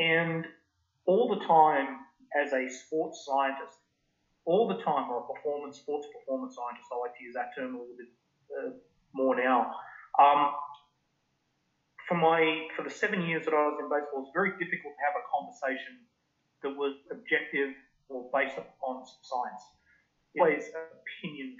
And 0.00 0.46
all 1.06 1.28
the 1.28 1.44
time, 1.44 2.00
as 2.32 2.52
a 2.52 2.68
sports 2.68 3.24
scientist, 3.28 3.78
all 4.44 4.68
the 4.68 4.80
time, 4.82 5.08
or 5.12 5.24
a 5.24 5.26
performance 5.28 5.78
sports 5.78 6.08
performance 6.12 6.56
scientist, 6.56 6.88
I 6.92 6.96
like 6.98 7.16
to 7.16 7.22
use 7.24 7.34
that 7.36 7.52
term 7.54 7.76
a 7.76 7.78
little 7.78 7.96
bit 7.96 8.10
uh, 8.52 8.70
more 9.12 9.36
now. 9.36 9.72
Um, 10.18 10.52
for 12.08 12.16
my 12.16 12.68
for 12.76 12.84
the 12.84 12.90
seven 12.92 13.22
years 13.24 13.44
that 13.44 13.54
I 13.54 13.64
was 13.64 13.76
in 13.80 13.88
baseball, 13.88 14.24
it's 14.24 14.34
very 14.36 14.52
difficult 14.60 14.92
to 14.92 15.02
have 15.04 15.16
a 15.16 15.24
conversation 15.28 16.04
that 16.64 16.74
was 16.76 16.94
objective 17.12 17.70
or 18.08 18.28
based 18.32 18.58
upon 18.58 19.04
science. 19.22 19.62
It 20.34 20.40
was 20.40 20.64
opinion. 20.74 21.56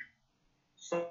So 0.74 1.06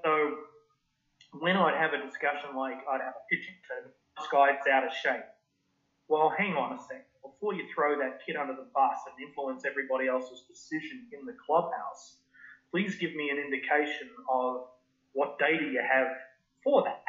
when 1.40 1.56
I'd 1.56 1.78
have 1.80 1.94
a 1.94 2.04
discussion 2.04 2.56
like 2.58 2.78
I'd 2.90 3.02
have 3.02 3.16
a 3.16 3.26
pitching 3.32 3.56
team, 3.70 3.90
this 4.18 4.28
guy's 4.32 4.60
out 4.70 4.84
of 4.84 4.92
shape. 4.94 5.24
Well, 6.10 6.34
hang 6.38 6.54
on 6.54 6.74
a 6.74 6.80
sec. 6.82 7.08
Before 7.24 7.54
you 7.54 7.66
throw 7.74 7.98
that 7.98 8.20
kid 8.26 8.36
under 8.36 8.54
the 8.54 8.68
bus 8.76 8.98
and 9.08 9.16
influence 9.26 9.64
everybody 9.66 10.08
else's 10.08 10.44
decision 10.48 11.08
in 11.18 11.26
the 11.26 11.34
clubhouse, 11.46 12.18
please 12.72 12.96
give 12.96 13.16
me 13.16 13.30
an 13.30 13.38
indication 13.38 14.10
of 14.30 14.68
what 15.14 15.40
data 15.40 15.64
you 15.64 15.82
have 15.82 16.08
for 16.64 16.84
that. 16.84 17.04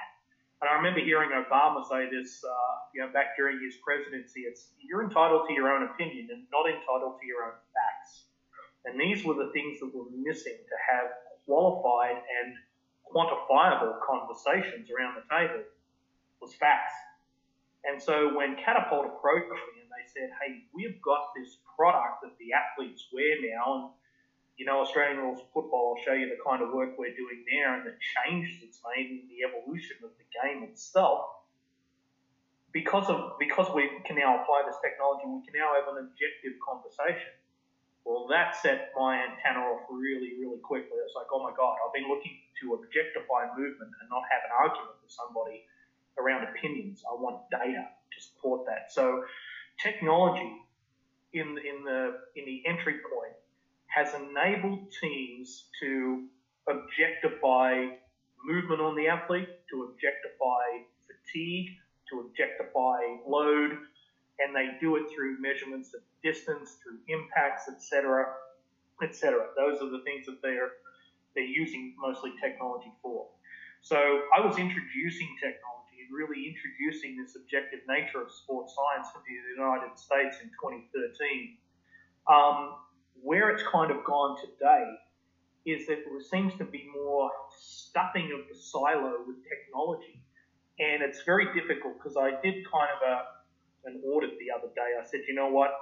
And 0.65 0.73
I 0.73 0.81
remember 0.81 1.05
hearing 1.05 1.29
Obama 1.29 1.85
say 1.85 2.09
this, 2.09 2.41
uh, 2.41 2.75
you 2.97 3.05
know, 3.05 3.13
back 3.13 3.37
during 3.37 3.61
his 3.61 3.77
presidency. 3.85 4.49
It's 4.49 4.73
you're 4.81 5.05
entitled 5.05 5.45
to 5.45 5.53
your 5.53 5.69
own 5.69 5.85
opinion 5.93 6.33
and 6.33 6.49
not 6.49 6.65
entitled 6.65 7.21
to 7.21 7.25
your 7.29 7.53
own 7.53 7.61
facts. 7.77 8.33
And 8.89 8.97
these 8.97 9.29
were 9.29 9.37
the 9.37 9.53
things 9.53 9.77
that 9.85 9.93
were 9.93 10.09
missing 10.17 10.57
to 10.57 10.77
have 10.89 11.13
qualified 11.45 12.17
and 12.17 12.57
quantifiable 13.05 14.01
conversations 14.09 14.89
around 14.89 15.21
the 15.21 15.29
table 15.29 15.69
was 16.41 16.57
facts. 16.57 16.97
And 17.85 18.01
so 18.01 18.33
when 18.33 18.57
Catapult 18.57 19.05
approached 19.05 19.53
me 19.53 19.85
and 19.85 19.93
they 19.93 20.09
said, 20.09 20.33
hey, 20.41 20.65
we've 20.73 20.97
got 21.05 21.37
this 21.37 21.61
product 21.77 22.25
that 22.25 22.41
the 22.41 22.57
athletes 22.57 23.05
wear 23.13 23.37
now, 23.53 23.69
and 23.77 23.85
you 24.57 24.67
know, 24.67 24.81
Australian 24.81 25.19
rules 25.19 25.43
football, 25.53 25.97
I'll 25.97 26.05
show 26.05 26.15
you 26.15 26.31
the 26.31 26.39
kind 26.39 26.63
of 26.63 26.71
work 26.71 26.95
we're 26.99 27.15
doing 27.15 27.43
there 27.51 27.75
and 27.75 27.83
the 27.83 27.95
changes 28.15 28.63
it's 28.63 28.79
made 28.95 29.11
in 29.11 29.27
the 29.27 29.43
evolution 29.43 29.99
of 30.05 30.11
the 30.15 30.27
game 30.31 30.63
itself. 30.63 31.43
Because 32.71 33.07
of 33.07 33.39
because 33.39 33.71
we 33.75 33.87
can 34.03 34.19
now 34.19 34.43
apply 34.43 34.67
this 34.67 34.75
technology, 34.83 35.27
we 35.31 35.43
can 35.47 35.55
now 35.55 35.75
have 35.79 35.87
an 35.95 36.11
objective 36.11 36.59
conversation. 36.59 37.35
Well, 38.03 38.27
that 38.35 38.59
set 38.59 38.91
my 38.99 39.17
antenna 39.17 39.63
off 39.63 39.87
really, 39.89 40.35
really 40.43 40.59
quickly. 40.59 40.99
It's 41.07 41.15
like, 41.15 41.31
oh 41.33 41.41
my 41.41 41.55
God, 41.57 41.79
I've 41.81 41.95
been 41.95 42.11
looking 42.11 42.35
to 42.63 42.75
objectify 42.83 43.55
movement 43.55 43.95
and 43.95 44.07
not 44.11 44.27
have 44.27 44.43
an 44.43 44.53
argument 44.59 44.99
with 45.03 45.15
somebody 45.15 45.63
around 46.19 46.51
opinions. 46.51 47.03
I 47.07 47.15
want 47.15 47.47
data 47.51 47.87
to 47.87 48.19
support 48.19 48.67
that. 48.67 48.91
So, 48.91 49.23
technology 49.79 50.51
in 51.33 51.59
in 51.63 51.87
the 51.87 52.27
in 52.35 52.45
the 52.45 52.63
entry 52.67 52.99
point 53.07 53.39
has 53.95 54.15
enabled 54.15 54.91
teams 55.01 55.67
to 55.81 56.27
objectify 56.69 57.87
movement 58.45 58.81
on 58.81 58.97
the 58.97 59.07
athlete, 59.09 59.49
to 59.71 59.89
objectify 59.91 60.83
fatigue, 61.07 61.69
to 62.11 62.21
objectify 62.21 62.99
load, 63.27 63.79
and 64.41 64.55
they 64.55 64.77
do 64.81 64.97
it 64.97 65.05
through 65.15 65.41
measurements 65.41 65.95
of 65.95 66.01
distance, 66.23 66.77
through 66.83 66.99
impacts, 67.09 67.69
etc., 67.69 68.27
etc. 69.03 69.47
Those 69.57 69.81
are 69.81 69.91
the 69.91 70.03
things 70.05 70.27
that 70.27 70.43
they're 70.43 70.73
they're 71.35 71.45
using 71.45 71.95
mostly 71.99 72.33
technology 72.43 72.93
for. 73.03 73.27
So 73.83 73.97
I 73.99 74.41
was 74.41 74.57
introducing 74.57 75.29
technology 75.43 76.07
and 76.07 76.15
really 76.15 76.47
introducing 76.47 77.19
this 77.19 77.37
objective 77.37 77.81
nature 77.89 78.23
of 78.23 78.31
sports 78.31 78.75
science 78.75 79.09
into 79.15 79.29
the 79.29 79.61
United 79.61 79.99
States 79.99 80.39
in 80.43 80.49
2013. 80.63 81.59
Um, 82.31 82.79
where 83.25 83.49
it's 83.49 83.65
kind 83.73 83.91
of 83.91 84.05
gone 84.05 84.37
today 84.37 84.85
is 85.65 85.87
that 85.87 86.05
there 86.05 86.21
seems 86.21 86.53
to 86.59 86.65
be 86.65 86.85
more 86.93 87.31
stuffing 87.57 88.29
of 88.37 88.47
the 88.53 88.55
silo 88.55 89.25
with 89.27 89.41
technology. 89.49 90.21
And 90.79 91.03
it's 91.03 91.23
very 91.25 91.49
difficult 91.57 91.97
because 91.97 92.17
I 92.21 92.37
did 92.45 92.69
kind 92.69 92.93
of 92.93 93.01
a, 93.01 93.17
an 93.89 94.03
audit 94.05 94.37
the 94.37 94.53
other 94.53 94.69
day. 94.77 94.93
I 95.01 95.05
said, 95.09 95.21
you 95.27 95.35
know 95.35 95.49
what? 95.49 95.73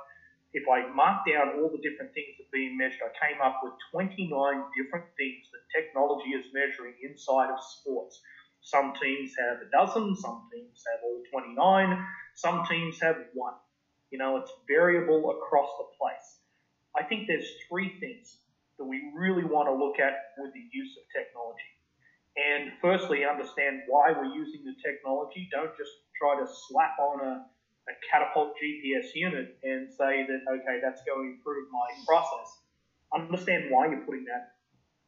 If 0.55 0.69
I 0.71 0.87
mark 0.95 1.27
down 1.27 1.59
all 1.59 1.71
the 1.73 1.83
different 1.83 2.15
things 2.15 2.39
that 2.39 2.47
are 2.47 2.55
being 2.55 2.79
measured, 2.79 3.01
I 3.03 3.11
came 3.19 3.41
up 3.43 3.59
with 3.65 3.73
29 3.91 4.31
different 4.79 5.07
things 5.17 5.51
that 5.51 5.67
technology 5.75 6.39
is 6.39 6.47
measuring 6.55 6.95
inside 7.03 7.51
of 7.51 7.59
sports. 7.59 8.21
Some 8.61 8.93
teams 9.03 9.33
have 9.35 9.59
a 9.67 9.69
dozen, 9.73 10.15
some 10.15 10.47
teams 10.53 10.85
have 10.87 11.01
all 11.03 11.23
29, 11.33 12.07
some 12.37 12.63
teams 12.71 13.01
have 13.01 13.17
one. 13.35 13.55
You 14.13 14.19
know, 14.19 14.37
it's 14.37 14.53
variable 14.69 15.33
across 15.33 15.71
the 15.81 15.89
place. 15.99 16.42
I 16.99 17.03
think 17.05 17.27
there's 17.27 17.47
three 17.69 17.99
things 18.01 18.37
that 18.79 18.85
we 18.85 19.13
really 19.15 19.45
want 19.45 19.69
to 19.69 19.75
look 19.75 19.99
at 19.99 20.35
with 20.39 20.53
the 20.53 20.65
use 20.73 20.97
of 20.97 21.05
technology. 21.13 21.73
And 22.37 22.73
firstly, 22.81 23.25
understand 23.25 23.83
why 23.89 24.13
we're 24.13 24.33
using 24.33 24.65
the 24.65 24.75
technology. 24.81 25.49
Don't 25.53 25.77
just 25.77 25.93
try 26.17 26.37
to 26.41 26.47
slap 26.49 26.97
on 26.99 27.21
a, 27.21 27.45
a 27.89 27.95
catapult 28.11 28.55
GPS 28.57 29.13
unit 29.15 29.57
and 29.63 29.89
say 29.93 30.25
that, 30.25 30.41
okay, 30.49 30.81
that's 30.83 31.03
going 31.05 31.29
to 31.29 31.35
improve 31.37 31.69
my 31.71 31.89
process. 32.07 32.61
Understand 33.15 33.65
why 33.69 33.89
you're 33.89 34.05
putting 34.09 34.25
that, 34.25 34.57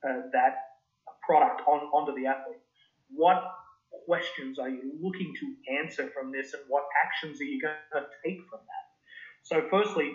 uh, 0.04 0.28
that 0.32 0.80
product 1.24 1.62
on, 1.66 1.88
onto 1.96 2.12
the 2.12 2.26
athlete. 2.28 2.60
What 3.08 3.42
questions 4.04 4.58
are 4.58 4.68
you 4.68 4.92
looking 5.00 5.32
to 5.40 5.72
answer 5.80 6.10
from 6.12 6.30
this 6.30 6.52
and 6.52 6.62
what 6.68 6.84
actions 7.06 7.40
are 7.40 7.44
you 7.44 7.60
going 7.60 7.74
to 7.92 8.04
take 8.24 8.40
from 8.50 8.60
that? 8.60 8.84
So, 9.44 9.66
firstly, 9.70 10.12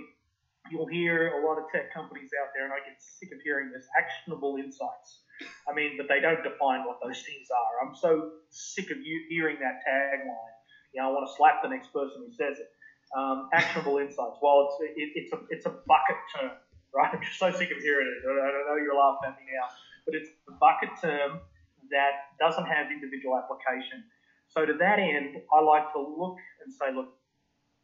you'll 0.72 0.88
hear 0.88 1.40
a 1.40 1.46
lot 1.46 1.58
of 1.58 1.66
tech 1.72 1.94
companies 1.94 2.30
out 2.42 2.50
there, 2.54 2.66
and 2.66 2.74
I 2.74 2.84
get 2.84 3.00
sick 3.00 3.32
of 3.32 3.40
hearing 3.44 3.72
this 3.72 3.88
actionable 3.98 4.58
insights. 4.58 5.24
I 5.68 5.74
mean, 5.74 5.96
but 5.96 6.08
they 6.12 6.20
don't 6.20 6.44
define 6.44 6.84
what 6.84 7.00
those 7.02 7.24
things 7.24 7.48
are. 7.48 7.88
I'm 7.88 7.96
so 7.96 8.44
sick 8.50 8.92
of 8.92 9.00
you 9.00 9.26
hearing 9.30 9.58
that 9.64 9.80
tagline. 9.88 10.56
You 10.94 11.02
know, 11.02 11.10
I 11.10 11.12
want 11.16 11.30
to 11.30 11.34
slap 11.38 11.64
the 11.64 11.70
next 11.70 11.94
person 11.94 12.28
who 12.28 12.34
says 12.34 12.60
it. 12.60 12.70
Um, 13.16 13.50
actionable 13.54 13.98
insights. 13.98 14.38
Well, 14.42 14.70
it's 14.70 14.94
it, 14.94 15.10
it's 15.16 15.32
a 15.34 15.40
it's 15.50 15.66
a 15.66 15.74
bucket 15.88 16.20
term, 16.36 16.52
right? 16.94 17.10
I'm 17.14 17.22
just 17.24 17.40
so 17.40 17.50
sick 17.50 17.72
of 17.72 17.82
hearing 17.82 18.06
it. 18.06 18.20
I 18.22 18.52
don't 18.52 18.68
know 18.68 18.78
you're 18.78 18.94
laughing 18.94 19.34
at 19.34 19.36
me 19.40 19.50
now, 19.50 19.68
but 20.06 20.14
it's 20.14 20.30
a 20.46 20.54
bucket 20.60 20.94
term 21.02 21.42
that 21.90 22.36
doesn't 22.38 22.66
have 22.66 22.92
individual 22.92 23.38
application. 23.38 24.04
So 24.50 24.66
to 24.66 24.74
that 24.78 25.00
end, 25.00 25.38
I 25.54 25.62
like 25.62 25.94
to 25.94 26.02
look 26.02 26.38
and 26.66 26.74
say, 26.74 26.94
look, 26.94 27.14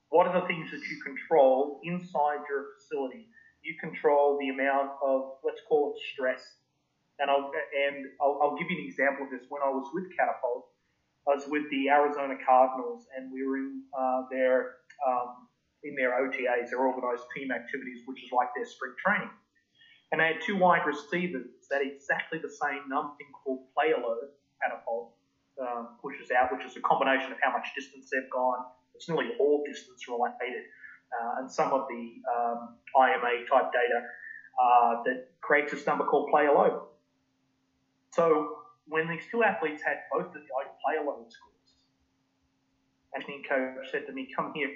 what 0.10 0.28
are 0.28 0.40
the 0.40 0.48
things 0.48 0.72
that 0.72 0.82
you 0.82 1.02
control 1.04 1.80
inside 1.84 2.46
your 2.50 2.78
facility? 2.78 3.28
You 3.64 3.76
control 3.82 4.38
the 4.40 4.50
amount 4.50 4.92
of, 5.04 5.42
let's 5.44 5.62
call 5.68 5.94
it 5.94 6.02
stress. 6.14 6.42
And 7.20 7.32
I'll, 7.32 7.52
and 7.52 8.06
I'll, 8.22 8.40
I'll 8.42 8.58
give 8.58 8.70
you 8.70 8.78
an 8.78 8.86
example 8.86 9.26
of 9.26 9.32
this. 9.32 9.48
When 9.50 9.62
I 9.64 9.70
was 9.70 9.90
with 9.94 10.06
Catapult, 10.18 10.68
I 11.28 11.34
was 11.34 11.48
with 11.48 11.66
the 11.72 11.90
Arizona 11.90 12.36
Cardinals, 12.46 13.08
and 13.18 13.32
we 13.34 13.42
were 13.48 13.58
in 13.58 13.82
uh, 13.98 14.22
their 14.30 14.78
um, 15.02 15.48
in 15.84 15.96
their 15.96 16.18
OTAs, 16.22 16.70
their 16.70 16.86
organized 16.86 17.26
team 17.36 17.52
activities, 17.52 18.02
which 18.06 18.22
is 18.24 18.30
like 18.32 18.50
their 18.56 18.66
spring 18.66 18.94
training. 19.02 19.30
And 20.12 20.22
they 20.22 20.38
had 20.38 20.42
two 20.42 20.58
wide 20.58 20.86
receivers 20.86 21.66
that 21.70 21.82
exactly 21.82 22.38
the 22.38 22.50
same 22.50 22.86
number 22.90 23.14
thing 23.18 23.30
called 23.34 23.66
player 23.74 23.98
load 23.98 24.30
Catapult 24.62 25.14
um, 25.62 25.98
pushes 26.02 26.30
out, 26.32 26.52
which 26.52 26.66
is 26.66 26.78
a 26.78 26.82
combination 26.82 27.32
of 27.32 27.38
how 27.42 27.52
much 27.52 27.70
distance 27.76 28.10
they've 28.12 28.30
gone, 28.30 28.66
it's 28.96 29.10
nearly 29.10 29.32
all 29.40 29.64
distance 29.68 30.08
related, 30.08 30.64
uh, 31.12 31.40
and 31.40 31.52
some 31.52 31.72
of 31.74 31.88
the 31.90 32.04
um, 32.36 32.76
IMA 32.96 33.46
type 33.52 33.72
data 33.72 34.00
uh, 34.62 35.04
that 35.04 35.28
creates 35.42 35.72
this 35.72 35.86
number 35.86 36.06
called 36.06 36.30
player 36.32 36.54
load. 36.54 36.82
So 38.12 38.58
when 38.88 39.10
these 39.10 39.24
two 39.32 39.44
athletes 39.44 39.82
had 39.84 39.98
both 40.12 40.28
of 40.28 40.34
the 40.34 40.40
player 40.40 41.04
load 41.06 41.26
scores, 41.30 41.72
and 43.14 43.24
the 43.28 43.48
coach 43.48 43.92
said 43.92 44.06
to 44.08 44.14
me, 44.14 44.28
"Come 44.36 44.52
here." 44.56 44.70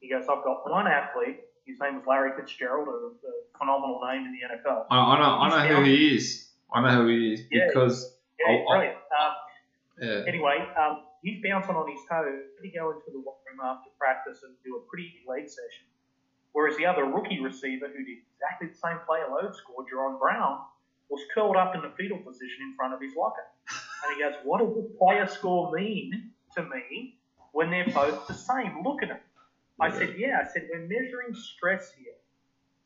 He 0.00 0.08
goes, 0.10 0.24
"I've 0.28 0.42
got 0.42 0.68
one 0.68 0.86
athlete. 0.86 1.40
His 1.64 1.78
name 1.80 1.96
is 1.98 2.02
Larry 2.06 2.32
Fitzgerald, 2.36 2.88
a, 2.88 2.90
a 2.90 3.32
phenomenal 3.56 4.00
name 4.04 4.26
in 4.26 4.32
the 4.32 4.56
NFL. 4.56 4.86
I, 4.90 4.96
I 4.98 5.18
know, 5.20 5.54
I 5.54 5.68
know 5.68 5.76
who 5.76 5.84
he 5.84 6.16
is. 6.16 6.48
I 6.74 6.80
know 6.80 7.02
who 7.02 7.08
he 7.08 7.34
is 7.34 7.42
because 7.42 8.16
Yeah, 8.40 8.52
he's 8.56 8.60
I- 8.68 8.72
brilliant. 8.72 8.96
Um, 8.96 9.32
yeah, 10.00 10.22
anyway, 10.26 10.58
um, 10.76 11.02
he's 11.22 11.40
bouncing 11.42 11.74
on 11.74 11.88
his 11.90 12.00
toes. 12.10 12.50
He 12.62 12.70
go 12.70 12.90
into 12.90 13.10
the 13.10 13.18
locker 13.18 13.50
room 13.50 13.60
after 13.64 13.90
practice 13.98 14.42
and 14.42 14.52
do 14.64 14.76
a 14.76 14.82
pretty 14.90 15.22
leg 15.26 15.48
session. 15.48 15.86
Whereas 16.52 16.76
the 16.76 16.84
other 16.86 17.04
rookie 17.04 17.40
receiver, 17.40 17.88
who 17.88 18.04
did 18.04 18.18
exactly 18.34 18.68
the 18.68 18.76
same 18.76 18.98
player 19.06 19.26
load 19.30 19.54
score, 19.54 19.84
Jaron 19.88 20.18
Brown, 20.18 20.58
was 21.08 21.20
curled 21.34 21.56
up 21.56 21.74
in 21.74 21.80
the 21.80 21.90
fetal 21.96 22.18
position 22.18 22.60
in 22.60 22.74
front 22.76 22.92
of 22.92 23.00
his 23.00 23.14
locker. 23.16 23.46
And 24.04 24.14
he 24.14 24.20
goes, 24.20 24.34
"What 24.44 24.60
does 24.60 24.74
the 24.74 24.96
player 24.98 25.26
score 25.26 25.72
mean 25.72 26.30
to 26.54 26.62
me 26.62 27.16
when 27.52 27.70
they're 27.70 27.92
both 27.94 28.26
the 28.26 28.34
same? 28.34 28.82
Look 28.82 29.02
at 29.02 29.08
them." 29.08 29.20
I 29.80 29.90
said, 29.90 30.14
"Yeah." 30.18 30.40
I 30.40 30.44
said, 30.44 30.68
"We're 30.70 30.86
measuring 30.86 31.32
stress 31.34 31.92
here, 31.96 32.16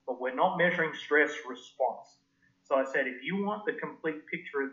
but 0.06 0.20
we're 0.20 0.34
not 0.34 0.56
measuring 0.58 0.92
stress 0.94 1.32
response." 1.48 2.18
So 2.66 2.74
I 2.74 2.82
said, 2.82 3.06
if 3.06 3.22
you 3.22 3.44
want 3.44 3.64
the 3.64 3.72
complete 3.72 4.26
picture 4.26 4.60
of 4.60 4.70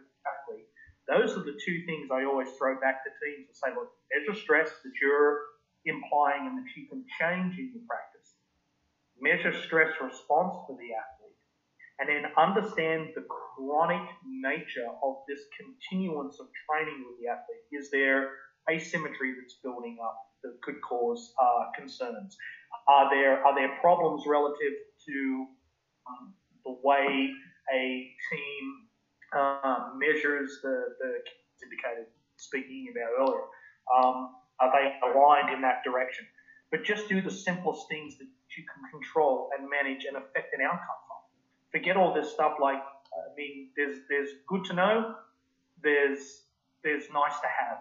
Those 1.07 1.35
are 1.35 1.43
the 1.43 1.59
two 1.59 1.83
things 1.85 2.09
I 2.11 2.23
always 2.23 2.47
throw 2.57 2.79
back 2.79 3.03
to 3.03 3.11
teams 3.19 3.47
and 3.51 3.55
say, 3.55 3.75
look, 3.75 3.91
measure 4.07 4.39
stress 4.39 4.69
that 4.69 4.95
you're 5.01 5.39
implying 5.85 6.47
and 6.47 6.57
that 6.59 6.69
you 6.75 6.87
can 6.87 7.03
change 7.19 7.59
in 7.59 7.75
your 7.75 7.83
practice. 7.83 8.39
Measure 9.19 9.53
stress 9.67 9.91
response 9.99 10.55
for 10.67 10.77
the 10.79 10.95
athlete. 10.95 11.39
And 11.99 12.09
then 12.09 12.31
understand 12.37 13.11
the 13.15 13.25
chronic 13.27 14.07
nature 14.25 14.87
of 15.03 15.15
this 15.27 15.39
continuance 15.59 16.39
of 16.39 16.47
training 16.67 17.03
with 17.05 17.19
the 17.19 17.29
athlete. 17.29 17.67
Is 17.71 17.91
there 17.91 18.31
asymmetry 18.71 19.35
that's 19.39 19.59
building 19.61 19.97
up 20.03 20.17
that 20.43 20.55
could 20.63 20.81
cause 20.81 21.33
uh, 21.39 21.71
concerns? 21.77 22.35
Are 22.87 23.09
there 23.13 23.45
are 23.45 23.55
there 23.55 23.77
problems 23.79 24.23
relative 24.25 24.73
to 25.07 25.45
um, 26.09 26.33
the 26.65 26.75
way 26.83 27.29
a 27.71 28.15
team 28.31 28.82
um, 29.35 29.99
measures 29.99 30.59
the, 30.61 30.95
the 30.99 31.11
indicated 31.63 32.07
speaking 32.37 32.87
about 32.91 33.09
earlier. 33.19 33.43
Um, 33.93 34.35
are 34.59 34.71
they 34.71 34.93
aligned 35.07 35.53
in 35.53 35.61
that 35.61 35.83
direction? 35.83 36.25
But 36.71 36.83
just 36.83 37.07
do 37.07 37.21
the 37.21 37.31
simplest 37.31 37.87
things 37.89 38.17
that 38.17 38.27
you 38.57 38.63
can 38.63 38.89
control 38.91 39.49
and 39.57 39.69
manage 39.69 40.05
and 40.05 40.17
affect 40.17 40.53
an 40.53 40.61
outcome 40.65 40.99
from. 41.07 41.21
Forget 41.71 41.97
all 41.97 42.13
this 42.13 42.31
stuff 42.31 42.53
like, 42.61 42.77
I 42.77 43.35
mean, 43.37 43.69
there's 43.75 43.97
there's 44.09 44.29
good 44.47 44.65
to 44.65 44.73
know, 44.73 45.15
there's 45.81 46.43
there's 46.83 47.03
nice 47.13 47.39
to 47.41 47.47
have, 47.47 47.77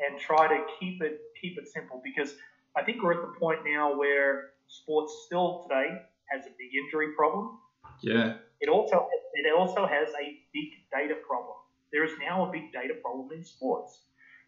and 0.00 0.18
try 0.18 0.48
to 0.48 0.64
keep 0.78 1.02
it 1.02 1.20
keep 1.40 1.58
it 1.58 1.68
simple 1.68 2.00
because 2.04 2.34
I 2.76 2.82
think 2.82 3.02
we're 3.02 3.14
at 3.14 3.22
the 3.22 3.38
point 3.38 3.60
now 3.66 3.96
where 3.96 4.50
sports 4.68 5.24
still 5.26 5.66
today 5.68 5.88
has 6.30 6.46
a 6.46 6.50
big 6.50 6.70
injury 6.84 7.14
problem. 7.16 7.58
Yeah. 8.02 8.34
It 8.60 8.68
also 8.68 9.08
it 9.44 9.52
also 9.52 9.86
has 9.86 10.08
a 10.08 10.38
big 10.54 10.70
data 10.92 11.14
problem. 11.26 11.56
There 11.92 12.04
is 12.04 12.12
now 12.20 12.48
a 12.48 12.52
big 12.52 12.72
data 12.72 12.94
problem 13.02 13.28
in 13.36 13.44
sports, 13.44 14.02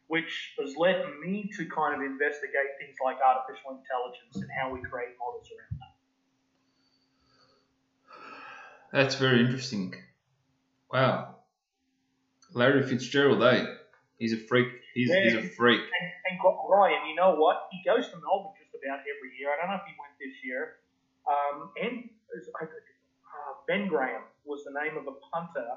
which 0.07 0.55
has 0.59 0.77
led 0.77 1.05
me 1.21 1.51
to 1.57 1.67
kind 1.67 1.95
of 1.95 2.01
investigate 2.01 2.79
things 2.81 2.97
like 3.05 3.17
artificial 3.21 3.71
intelligence 3.71 4.37
and 4.37 4.49
how 4.59 4.73
we 4.73 4.81
create 4.81 5.17
models 5.19 5.49
around 5.53 5.81
that. 5.81 5.95
That's 8.93 9.17
very 9.17 9.41
interesting. 9.41 9.95
Wow. 10.93 11.37
Larry 12.55 12.83
Fitzgerald, 12.83 13.43
eh? 13.43 13.67
He's 14.19 14.33
a 14.33 14.39
freak. 14.39 14.69
He's, 14.95 15.13
he's 15.13 15.35
a 15.35 15.43
freak. 15.43 15.81
And, 15.81 16.41
and 16.41 16.41
Ryan, 16.69 17.07
you 17.09 17.15
know 17.15 17.37
what? 17.37 17.69
He 17.71 17.83
goes 17.85 18.09
to 18.09 18.17
Melbourne 18.17 18.57
just 18.59 18.75
about 18.75 19.01
every 19.01 19.37
year. 19.39 19.53
I 19.53 19.61
don't 19.61 19.71
know 19.71 19.77
if 19.77 19.87
he 19.87 19.95
went 20.01 20.17
this 20.19 20.35
year. 20.43 20.81
Um, 21.29 21.71
and 21.81 22.11
uh, 22.35 23.53
Ben 23.69 23.87
Graham 23.87 24.23
was 24.49 24.65
the 24.65 24.73
name 24.73 24.97
of 24.97 25.07
a 25.07 25.17
punter 25.31 25.69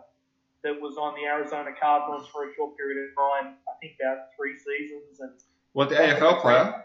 that 0.63 0.79
was 0.79 0.97
on 0.97 1.13
the 1.15 1.27
Arizona 1.27 1.71
Cardinals 1.79 2.27
for 2.31 2.49
a 2.49 2.55
short 2.55 2.77
period 2.77 3.09
of 3.09 3.15
time. 3.15 3.57
I 3.67 3.73
think 3.81 3.97
about 3.99 4.31
three 4.37 4.55
seasons. 4.55 5.19
And 5.19 5.31
what 5.73 5.89
the 5.89 5.95
AFL 5.95 6.41
player? 6.41 6.83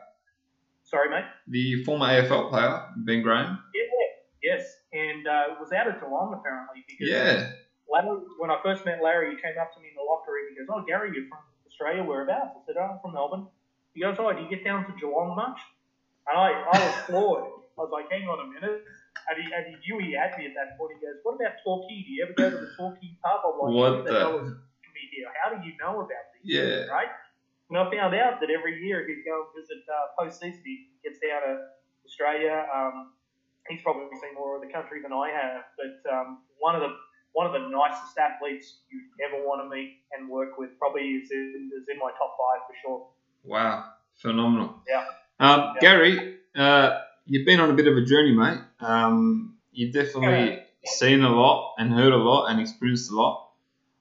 Sorry, 0.83 1.11
mate. 1.11 1.25
The 1.49 1.85
former 1.85 2.07
AFL 2.07 2.51
player, 2.51 2.87
Ben 2.99 3.23
Graham. 3.23 3.59
Yeah, 3.75 4.55
yes, 4.55 4.65
and 4.93 5.27
uh, 5.27 5.59
was 5.61 5.73
out 5.73 5.89
of 5.89 6.01
Geelong 6.01 6.35
apparently 6.39 6.85
because 6.87 7.09
yeah. 7.09 7.51
Larry, 7.91 8.19
when 8.39 8.51
I 8.51 8.59
first 8.63 8.85
met 8.85 9.03
Larry, 9.03 9.35
he 9.35 9.43
came 9.43 9.59
up 9.61 9.75
to 9.75 9.81
me 9.81 9.89
in 9.89 9.97
the 9.97 10.03
locker 10.03 10.33
room. 10.33 10.47
He 10.51 10.57
goes, 10.57 10.67
"Oh, 10.71 10.85
Gary, 10.87 11.11
you're 11.15 11.29
from 11.29 11.43
Australia. 11.67 12.03
Whereabouts?" 12.03 12.55
I 12.55 12.61
said, 12.67 12.77
"Oh, 12.79 12.95
I'm 12.95 12.99
from 13.01 13.15
Melbourne." 13.15 13.47
He 13.95 14.01
goes, 14.01 14.17
"Oh, 14.19 14.33
do 14.33 14.43
you 14.43 14.49
get 14.49 14.65
down 14.65 14.87
to 14.87 14.93
Geelong 14.99 15.35
much?" 15.35 15.59
And 16.29 16.39
I, 16.39 16.51
I 16.73 16.79
was 16.79 16.95
floored. 17.07 17.45
I 17.79 17.83
was 17.83 17.91
like, 17.93 18.11
"Hang 18.11 18.29
on 18.29 18.47
a 18.47 18.49
minute." 18.55 18.85
And 19.29 19.35
he, 19.43 19.45
and 19.53 19.65
he 19.71 19.75
knew 19.85 19.99
he 19.99 20.13
had 20.13 20.37
me 20.39 20.47
at 20.47 20.55
that 20.55 20.79
point. 20.79 20.97
He 20.99 21.07
goes, 21.07 21.19
"What 21.23 21.37
about 21.37 21.59
Torquay? 21.65 22.05
Do 22.07 22.11
you 22.13 22.25
ever 22.25 22.35
go 22.35 22.51
to 22.51 22.57
the 22.57 22.71
Torquay 22.77 23.17
pub?" 23.23 23.41
I'm 23.45 23.59
like, 23.59 23.75
"What 23.75 24.05
the, 24.05 24.13
hell 24.13 24.39
is 24.41 24.53
me 24.53 25.03
here? 25.13 25.29
How 25.43 25.55
do 25.55 25.61
you 25.67 25.75
know 25.81 26.01
about 26.01 26.25
these? 26.33 26.57
Yeah. 26.57 26.87
Things, 26.87 26.91
right?" 26.91 27.13
And 27.69 27.79
I 27.79 27.91
found 27.91 28.15
out 28.15 28.41
that 28.41 28.51
every 28.51 28.79
year 28.85 29.07
he'd 29.07 29.25
go 29.27 29.47
and 29.47 29.51
visit 29.59 29.83
uh, 29.91 30.15
post-season. 30.15 30.63
He 30.65 30.87
gets 31.03 31.19
down 31.19 31.43
to 31.43 31.67
Australia. 32.07 32.67
Um, 32.71 33.11
he's 33.69 33.83
probably 33.83 34.07
seen 34.23 34.35
more 34.35 34.57
of 34.57 34.63
the 34.63 34.73
country 34.73 35.03
than 35.03 35.13
I 35.13 35.31
have, 35.31 35.65
but 35.75 35.99
um, 36.13 36.39
one 36.59 36.77
of 36.77 36.83
the 36.83 36.95
one 37.33 37.47
of 37.47 37.53
the 37.53 37.69
nicest 37.69 38.17
athletes 38.17 38.79
you'd 38.89 39.03
ever 39.29 39.45
want 39.45 39.61
to 39.63 39.69
meet 39.69 40.01
and 40.17 40.29
work 40.29 40.57
with. 40.57 40.71
Probably 40.79 41.03
is 41.03 41.31
in, 41.31 41.71
is 41.77 41.87
in 41.93 41.99
my 41.99 42.11
top 42.17 42.37
five 42.39 42.63
for 42.67 42.75
sure. 42.83 43.09
Wow, 43.45 43.93
phenomenal. 44.17 44.81
Yeah. 44.89 45.05
Um, 45.39 45.75
yeah. 45.75 45.81
Gary, 45.81 46.37
uh, 46.57 47.01
you've 47.27 47.47
been 47.47 47.61
on 47.61 47.71
a 47.71 47.75
bit 47.75 47.87
of 47.87 47.97
a 47.97 48.05
journey, 48.05 48.33
mate. 48.33 48.59
Um, 48.81 49.57
you've 49.73 49.93
definitely 49.93 50.63
seen 50.85 51.23
a 51.23 51.31
lot 51.31 51.75
and 51.79 51.93
heard 51.93 52.13
a 52.13 52.17
lot 52.17 52.47
and 52.47 52.61
experienced 52.61 53.11
a 53.11 53.15
lot. 53.15 53.51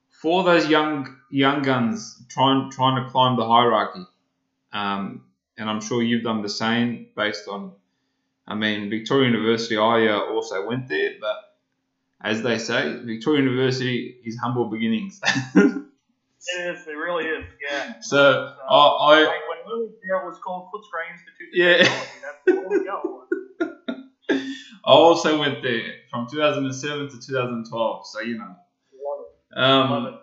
For 0.10 0.44
those 0.44 0.68
young 0.70 1.18
young 1.30 1.62
guns 1.62 2.24
trying 2.30 2.72
trying 2.72 3.04
to 3.04 3.10
climb 3.10 3.36
the 3.36 3.46
hierarchy, 3.46 4.06
um, 4.72 5.26
and 5.58 5.70
I'm 5.70 5.82
sure 5.82 6.02
you've 6.02 6.24
done 6.24 6.42
the 6.42 6.50
same 6.50 7.08
based 7.16 7.48
on, 7.48 7.74
I 8.48 8.56
mean, 8.56 8.90
Victoria 8.90 9.30
University. 9.30 9.78
I 9.78 10.08
uh, 10.08 10.20
also 10.32 10.66
went 10.66 10.88
there, 10.88 11.14
but 11.20 11.36
as 12.22 12.42
they 12.42 12.58
say, 12.58 13.00
Victoria 13.04 13.44
University 13.44 14.18
is 14.24 14.38
humble 14.38 14.70
beginnings. 14.70 15.22
It 16.48 16.76
is. 16.76 16.88
It 16.88 16.92
really 16.92 17.26
is. 17.26 17.46
Yeah. 17.70 17.94
so 18.02 18.18
So, 18.18 18.54
I, 18.70 19.24
I 19.24 19.42
Like, 19.66 19.72
when 19.72 19.80
we 19.80 19.86
moved 19.86 19.96
there, 20.04 20.26
was 20.26 20.40
called 20.40 20.70
Footscray 20.74 21.12
Institute 21.14 21.50
Yeah. 21.54 21.84
That's 22.46 22.70
where 22.70 22.80
we 22.80 22.86
go. 22.86 23.24
I 24.86 24.92
also 24.92 25.40
went 25.40 25.64
there 25.64 25.94
from 26.10 26.28
2007 26.30 27.10
to 27.10 27.20
2012. 27.20 28.08
So 28.08 28.22
you 28.22 28.38
know. 28.38 28.56
Um. 29.56 30.20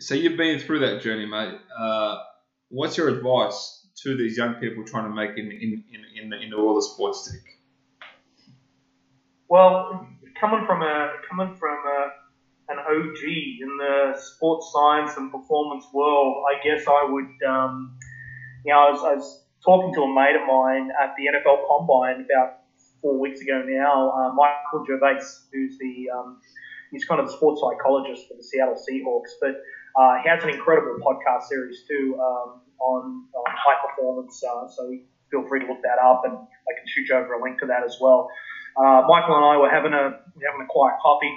So 0.00 0.14
you've 0.14 0.36
been 0.36 0.58
through 0.58 0.80
that 0.80 1.00
journey, 1.00 1.26
mate. 1.26 1.58
Uh, 1.78 2.18
what's 2.68 2.96
your 2.96 3.08
advice 3.08 3.86
to 4.02 4.16
these 4.16 4.36
young 4.36 4.54
people 4.54 4.84
trying 4.84 5.04
to 5.04 5.14
make 5.14 5.38
in 5.38 5.50
in 5.52 5.84
in, 5.92 6.24
in, 6.24 6.30
the, 6.30 6.40
in 6.40 6.50
the 6.50 6.58
world 6.58 6.78
of 6.78 6.84
sports 6.84 7.30
tech? 7.30 7.40
Well, 9.48 10.08
coming 10.40 10.66
from 10.66 10.82
a 10.82 11.12
coming 11.28 11.54
from 11.56 11.78
a, 11.86 12.72
an 12.72 12.78
OG 12.78 13.22
in 13.22 13.76
the 13.78 14.18
sports 14.18 14.72
science 14.72 15.16
and 15.16 15.30
performance 15.30 15.84
world, 15.92 16.44
I 16.50 16.62
guess 16.64 16.86
I 16.88 17.04
would, 17.08 17.48
um, 17.48 17.98
you 18.64 18.72
know, 18.72 18.78
I 18.78 18.90
was, 18.90 19.00
I 19.04 19.14
was 19.14 19.44
talking 19.64 19.94
to 19.94 20.02
a 20.02 20.10
mate 20.14 20.36
of 20.36 20.46
mine 20.46 20.90
at 21.02 21.14
the 21.16 21.30
NFL 21.30 21.66
Combine 21.68 22.26
about 22.26 22.62
four 23.00 23.18
weeks 23.18 23.40
ago 23.40 23.62
now, 23.66 24.10
uh, 24.10 24.32
Michael 24.34 24.86
Gervais, 24.86 25.24
who's 25.52 25.78
the 25.78 26.10
um, 26.14 26.40
he's 26.90 27.04
kind 27.04 27.20
of 27.20 27.26
the 27.26 27.32
sports 27.32 27.60
psychologist 27.60 28.28
for 28.28 28.36
the 28.36 28.42
Seattle 28.42 28.78
Seahawks, 28.78 29.34
but 29.40 29.58
uh, 29.98 30.22
he 30.22 30.28
has 30.28 30.42
an 30.44 30.50
incredible 30.50 30.96
podcast 31.02 31.48
series 31.48 31.82
too 31.88 32.16
um, 32.20 32.60
on, 32.80 33.26
on 33.34 33.44
high 33.48 33.78
performance. 33.88 34.42
Uh, 34.42 34.68
so 34.68 34.94
feel 35.30 35.46
free 35.48 35.60
to 35.60 35.66
look 35.66 35.82
that 35.82 35.98
up, 36.02 36.22
and 36.24 36.34
I 36.34 36.72
can 36.78 36.86
shoot 36.86 37.08
you 37.08 37.16
over 37.16 37.34
a 37.34 37.42
link 37.42 37.58
to 37.60 37.66
that 37.66 37.82
as 37.84 37.96
well 38.00 38.28
uh, 38.76 39.02
Michael 39.06 39.36
and 39.36 39.44
I 39.44 39.56
were 39.56 39.70
having 39.70 39.92
a 39.92 40.16
having 40.48 40.62
a 40.64 40.68
quiet 40.68 40.96
coffee 41.02 41.32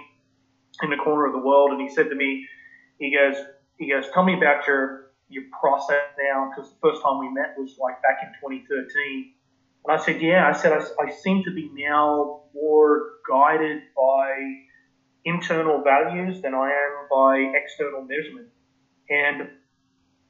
in 0.83 0.89
the 0.89 0.97
corner 0.97 1.25
of 1.25 1.33
the 1.33 1.39
world, 1.39 1.71
and 1.71 1.81
he 1.81 1.89
said 1.89 2.09
to 2.09 2.15
me, 2.15 2.45
he 2.99 3.13
goes, 3.13 3.35
he 3.77 3.89
goes, 3.89 4.05
tell 4.13 4.23
me 4.23 4.35
about 4.35 4.67
your 4.67 5.04
your 5.29 5.43
process 5.59 6.03
now, 6.19 6.49
because 6.49 6.71
the 6.71 6.77
first 6.81 7.01
time 7.01 7.19
we 7.19 7.29
met 7.29 7.55
was 7.57 7.77
like 7.79 8.01
back 8.01 8.19
in 8.23 8.29
2013. 8.41 9.33
And 9.85 9.99
I 9.99 10.03
said, 10.03 10.21
yeah, 10.21 10.47
I 10.47 10.51
said 10.51 10.73
I, 10.73 10.81
I 11.03 11.09
seem 11.09 11.43
to 11.43 11.51
be 11.51 11.69
now 11.73 12.41
more 12.53 13.13
guided 13.29 13.81
by 13.95 14.33
internal 15.25 15.81
values 15.83 16.41
than 16.41 16.53
I 16.53 16.69
am 16.69 17.07
by 17.09 17.51
external 17.55 18.01
measurement. 18.03 18.47
And 19.09 19.49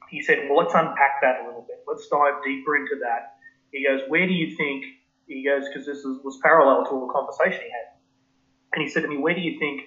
he 0.10 0.22
said, 0.22 0.48
well, 0.50 0.60
let's 0.60 0.74
unpack 0.74 1.22
that 1.22 1.42
a 1.44 1.46
little 1.46 1.66
bit. 1.68 1.84
Let's 1.88 2.08
dive 2.08 2.44
deeper 2.44 2.76
into 2.76 2.96
that. 3.02 3.38
He 3.72 3.84
goes, 3.84 4.02
where 4.08 4.26
do 4.26 4.34
you 4.34 4.56
think 4.56 4.86
he 5.28 5.44
goes, 5.44 5.68
because 5.68 5.86
this 5.86 5.98
is, 6.00 6.22
was 6.24 6.38
parallel 6.42 6.86
to 6.86 6.94
a 7.06 7.12
conversation 7.12 7.62
he 7.66 7.72
had. 7.72 7.98
And 8.74 8.82
he 8.82 8.90
said 8.90 9.02
to 9.02 9.08
me, 9.08 9.18
Where 9.18 9.34
do 9.34 9.42
you 9.42 9.58
think 9.58 9.82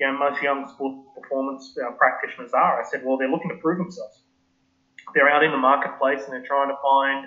you 0.00 0.06
know, 0.06 0.18
most 0.18 0.42
young 0.42 0.66
sport 0.68 1.14
performance 1.14 1.76
uh, 1.78 1.92
practitioners 1.92 2.52
are? 2.52 2.80
I 2.80 2.84
said, 2.84 3.02
Well, 3.04 3.16
they're 3.16 3.30
looking 3.30 3.50
to 3.50 3.56
prove 3.56 3.78
themselves. 3.78 4.22
They're 5.14 5.28
out 5.28 5.44
in 5.44 5.50
the 5.50 5.58
marketplace 5.58 6.24
and 6.24 6.32
they're 6.32 6.46
trying 6.46 6.68
to 6.68 6.76
find, 6.82 7.26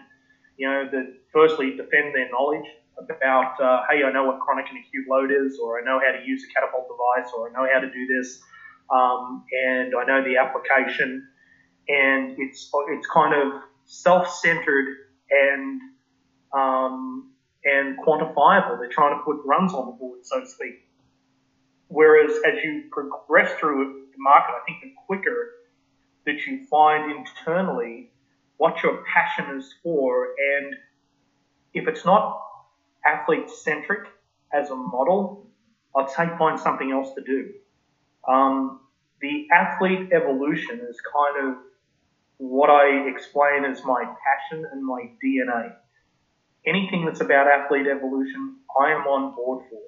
you 0.57 0.67
know, 0.67 0.89
that 0.91 1.13
firstly 1.31 1.71
defend 1.77 2.15
their 2.15 2.29
knowledge 2.31 2.65
about, 2.99 3.59
uh, 3.61 3.83
hey, 3.89 4.03
I 4.03 4.11
know 4.11 4.25
what 4.25 4.39
chronic 4.39 4.65
and 4.69 4.79
acute 4.79 5.05
load 5.07 5.31
is, 5.31 5.59
or 5.61 5.79
I 5.79 5.83
know 5.83 5.99
how 6.03 6.11
to 6.17 6.25
use 6.25 6.43
a 6.49 6.53
catapult 6.53 6.87
device, 6.87 7.31
or 7.37 7.49
I 7.49 7.51
know 7.53 7.69
how 7.71 7.79
to 7.79 7.91
do 7.91 8.07
this, 8.07 8.41
um, 8.89 9.45
and 9.67 9.93
I 9.95 10.05
know 10.05 10.23
the 10.23 10.37
application. 10.37 11.27
And 11.89 12.35
it's 12.37 12.69
it's 12.89 13.07
kind 13.07 13.33
of 13.33 13.61
self-centered 13.85 14.85
and 15.29 15.81
um, 16.53 17.31
and 17.63 17.97
quantifiable. 17.99 18.79
They're 18.79 18.89
trying 18.89 19.17
to 19.17 19.23
put 19.23 19.37
runs 19.45 19.73
on 19.73 19.85
the 19.85 19.91
board, 19.93 20.19
so 20.23 20.41
to 20.41 20.47
speak. 20.47 20.85
Whereas 21.87 22.31
as 22.45 22.61
you 22.63 22.83
progress 22.91 23.57
through 23.59 24.07
the 24.11 24.17
market, 24.17 24.51
I 24.51 24.65
think 24.65 24.81
the 24.81 24.93
quicker 25.05 25.51
that 26.27 26.45
you 26.45 26.65
find 26.69 27.11
internally 27.11 28.11
what 28.57 28.83
your 28.83 29.03
passion 29.11 29.57
is 29.57 29.73
for, 29.81 30.27
and 30.57 30.75
if 31.73 31.87
it's 31.87 32.05
not 32.05 32.39
athlete 33.05 33.49
centric 33.49 34.07
as 34.53 34.69
a 34.69 34.75
model, 34.75 35.47
I'd 35.95 36.09
say 36.09 36.27
find 36.37 36.59
something 36.59 36.91
else 36.91 37.13
to 37.15 37.23
do. 37.23 37.53
Um, 38.27 38.81
the 39.21 39.47
athlete 39.51 40.09
evolution 40.11 40.81
is 40.87 40.97
kind 41.13 41.49
of 41.49 41.57
what 42.37 42.69
I 42.69 43.07
explain 43.07 43.65
as 43.65 43.83
my 43.83 44.03
passion 44.03 44.65
and 44.71 44.85
my 44.85 45.09
DNA. 45.23 45.73
Anything 46.65 47.05
that's 47.05 47.21
about 47.21 47.47
athlete 47.47 47.87
evolution, 47.87 48.57
I 48.79 48.91
am 48.91 49.07
on 49.07 49.35
board 49.35 49.65
for. 49.69 49.79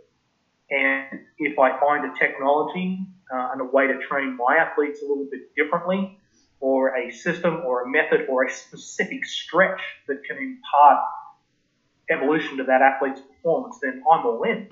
And 0.72 1.22
if 1.38 1.58
I 1.60 1.80
find 1.80 2.06
a 2.06 2.18
technology 2.18 3.00
uh, 3.34 3.50
and 3.52 3.62
a 3.62 3.66
way 3.66 3.88
to 3.88 3.98
train 4.08 4.38
my 4.38 4.58
athletes 4.58 5.02
a 5.02 5.06
little 5.06 5.28
bit 5.30 5.54
differently, 5.56 6.19
or 6.60 6.98
a 6.98 7.12
system 7.12 7.62
or 7.66 7.84
a 7.84 7.90
method 7.90 8.26
or 8.30 8.46
a 8.46 8.52
specific 8.52 9.26
stretch 9.26 9.82
that 10.08 10.24
can 10.26 10.38
impart 10.38 11.00
evolution 12.10 12.58
to 12.58 12.64
that 12.64 12.82
athlete's 12.82 13.22
performance, 13.22 13.80
then 13.82 14.04
I'm 14.12 14.26
all 14.26 14.44
in. 14.44 14.68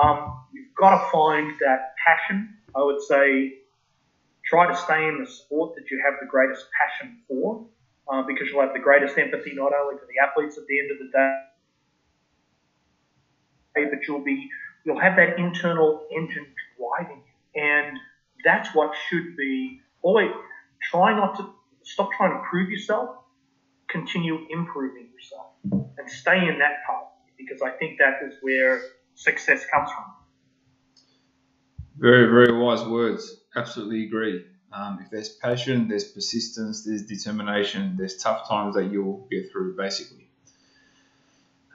Um, 0.00 0.40
you've 0.52 0.74
got 0.78 0.90
to 0.90 1.10
find 1.10 1.52
that 1.60 1.94
passion. 2.06 2.56
I 2.74 2.82
would 2.82 3.02
say 3.02 3.58
try 4.44 4.66
to 4.66 4.76
stay 4.76 5.08
in 5.08 5.18
the 5.20 5.26
sport 5.30 5.74
that 5.74 5.90
you 5.90 6.00
have 6.04 6.14
the 6.20 6.26
greatest 6.26 6.66
passion 6.78 7.18
for, 7.28 7.66
uh, 8.10 8.22
because 8.22 8.48
you'll 8.48 8.62
have 8.62 8.72
the 8.72 8.78
greatest 8.78 9.18
empathy 9.18 9.52
not 9.54 9.72
only 9.74 9.98
for 9.98 10.06
the 10.06 10.18
athletes 10.26 10.56
at 10.56 10.64
the 10.66 10.78
end 10.78 10.90
of 10.90 10.96
the 10.98 11.10
day, 11.12 11.42
but 13.90 14.06
you'll 14.06 14.24
be 14.24 14.48
you'll 14.84 15.00
have 15.00 15.16
that 15.16 15.38
internal 15.38 16.06
engine 16.14 16.46
driving 16.78 17.22
you, 17.26 17.62
and 17.62 17.98
that's 18.44 18.74
what 18.74 18.94
should 19.08 19.36
be 19.36 19.80
always 20.02 20.30
try 20.82 21.14
not 21.14 21.36
to 21.36 21.50
stop 21.82 22.10
trying 22.16 22.32
to 22.32 22.42
prove 22.48 22.70
yourself, 22.70 23.10
continue 23.88 24.46
improving 24.50 25.08
yourself, 25.14 25.46
and 25.98 26.10
stay 26.10 26.48
in 26.48 26.58
that 26.58 26.84
path 26.86 27.08
because 27.36 27.62
I 27.62 27.70
think 27.70 27.98
that 27.98 28.20
is 28.26 28.34
where 28.42 28.82
success 29.14 29.64
comes 29.72 29.90
from. 29.90 30.04
Very, 31.96 32.26
very 32.26 32.56
wise 32.56 32.84
words. 32.84 33.40
Absolutely 33.56 34.04
agree. 34.04 34.44
Um, 34.72 35.00
if 35.02 35.10
there's 35.10 35.30
passion, 35.30 35.88
there's 35.88 36.04
persistence, 36.04 36.84
there's 36.84 37.06
determination, 37.06 37.96
there's 37.96 38.18
tough 38.18 38.48
times 38.48 38.74
that 38.74 38.92
you'll 38.92 39.26
get 39.30 39.50
through, 39.50 39.76
basically. 39.76 40.28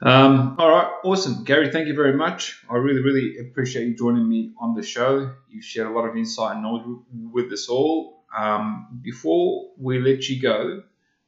Um, 0.00 0.56
all 0.58 0.70
right, 0.70 0.90
awesome. 1.02 1.44
Gary, 1.44 1.70
thank 1.70 1.88
you 1.88 1.94
very 1.94 2.14
much. 2.14 2.62
I 2.70 2.76
really, 2.76 3.00
really 3.00 3.38
appreciate 3.38 3.88
you 3.88 3.96
joining 3.96 4.28
me 4.28 4.52
on 4.58 4.74
the 4.74 4.82
show. 4.82 5.32
You've 5.48 5.64
shared 5.64 5.86
a 5.86 5.90
lot 5.90 6.06
of 6.06 6.16
insight 6.16 6.54
and 6.54 6.62
knowledge 6.62 6.84
with 7.32 7.52
us 7.52 7.68
all. 7.68 8.23
Um, 8.36 9.00
before 9.02 9.70
we 9.78 10.00
let 10.00 10.28
you 10.28 10.40
go, 10.40 10.82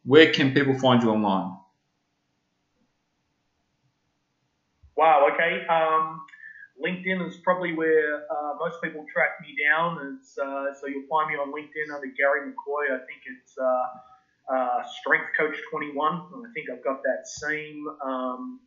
where 0.04 0.32
can 0.32 0.52
people 0.52 0.78
find 0.78 1.02
you 1.02 1.10
online? 1.10 1.56
Wow, 4.96 5.28
okay. 5.34 5.66
Um, 5.66 6.22
LinkedIn 6.82 7.26
is 7.26 7.36
probably 7.38 7.74
where 7.74 8.24
uh, 8.30 8.54
most 8.58 8.82
people 8.82 9.04
track 9.12 9.40
me 9.40 9.54
down. 9.62 9.98
Uh, 9.98 10.74
so 10.80 10.86
you'll 10.86 11.06
find 11.08 11.30
me 11.30 11.36
on 11.36 11.52
LinkedIn 11.52 11.94
under 11.94 12.06
Gary 12.16 12.50
McCoy. 12.50 12.94
I 12.94 12.98
think 13.06 13.20
it's 13.26 13.56
uh, 13.58 14.54
uh 14.54 14.82
Strength 15.00 15.30
Coach 15.38 15.56
21. 15.70 16.12
I 16.12 16.52
think 16.54 16.70
I've 16.70 16.84
got 16.84 17.02
that 17.02 17.26
same 17.26 17.84
um, 18.04 18.60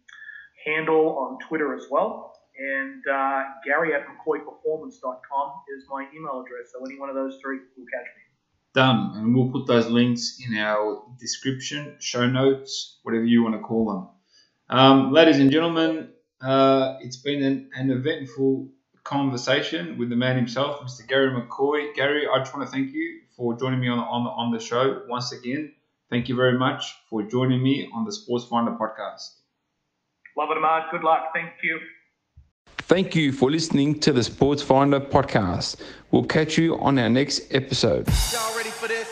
handle 0.66 1.18
on 1.18 1.40
Twitter 1.48 1.76
as 1.76 1.86
well. 1.90 2.34
And 2.60 3.02
uh, 3.08 3.44
Gary 3.66 3.94
at 3.94 4.02
McCoyPerformance.com 4.06 5.52
is 5.78 5.86
my 5.90 6.06
email 6.16 6.44
address. 6.46 6.74
So 6.74 6.86
any 6.86 7.00
one 7.00 7.10
of 7.10 7.16
those 7.16 7.40
three 7.42 7.58
will 7.78 7.86
catch 7.86 8.06
me. 8.06 8.29
Done. 8.74 9.14
And 9.16 9.36
we'll 9.36 9.52
put 9.52 9.66
those 9.66 9.88
links 9.88 10.40
in 10.46 10.56
our 10.58 11.04
description, 11.20 11.96
show 12.00 12.28
notes, 12.28 13.00
whatever 13.04 13.26
you 13.26 13.44
want 13.44 13.56
to 13.56 13.62
call 13.62 13.92
them. 13.92 14.78
Um, 14.78 15.12
ladies 15.12 15.40
and 15.40 15.52
gentlemen, 15.52 16.10
uh, 16.42 16.98
it's 17.02 17.18
been 17.18 17.44
an, 17.44 17.70
an, 17.76 17.90
eventful 17.90 18.70
conversation 19.04 19.98
with 19.98 20.10
the 20.10 20.16
man 20.16 20.36
himself, 20.36 20.82
Mr. 20.82 21.08
Gary 21.08 21.32
McCoy. 21.32 21.96
Gary, 21.96 22.28
I 22.28 22.38
just 22.38 22.54
want 22.56 22.68
to 22.68 22.72
thank 22.72 22.94
you 22.94 23.22
for 23.36 23.58
joining 23.58 23.80
me 23.80 23.88
on, 23.88 23.98
on, 23.98 24.24
the, 24.24 24.30
on 24.30 24.52
the 24.52 24.60
show 24.60 25.02
once 25.08 25.32
again. 25.32 25.74
Thank 26.12 26.30
you 26.30 26.36
very 26.36 26.58
much 26.58 26.96
for 27.10 27.24
joining 27.24 27.62
me 27.62 27.90
on 27.94 28.06
the 28.06 28.12
Sports 28.12 28.46
Finder 28.46 28.72
podcast. 28.72 29.32
Love 30.38 30.52
it, 30.52 30.58
Ahmad. 30.58 30.84
Good 30.92 31.04
luck. 31.04 31.32
Thank 31.34 31.50
you. 31.64 31.80
Thank 32.90 33.16
you 33.16 33.32
for 33.32 33.52
listening 33.52 34.00
to 34.00 34.12
the 34.12 34.24
Sports 34.24 34.64
Finder 34.64 35.00
podcast. 35.00 35.76
We'll 36.10 36.24
catch 36.24 36.58
you 36.58 36.76
on 36.80 36.98
our 36.98 37.08
next 37.08 37.54
episode. 37.54 38.08
Y'all 38.34 38.58
ready 38.58 38.72
for 38.72 38.88
this? 38.88 39.08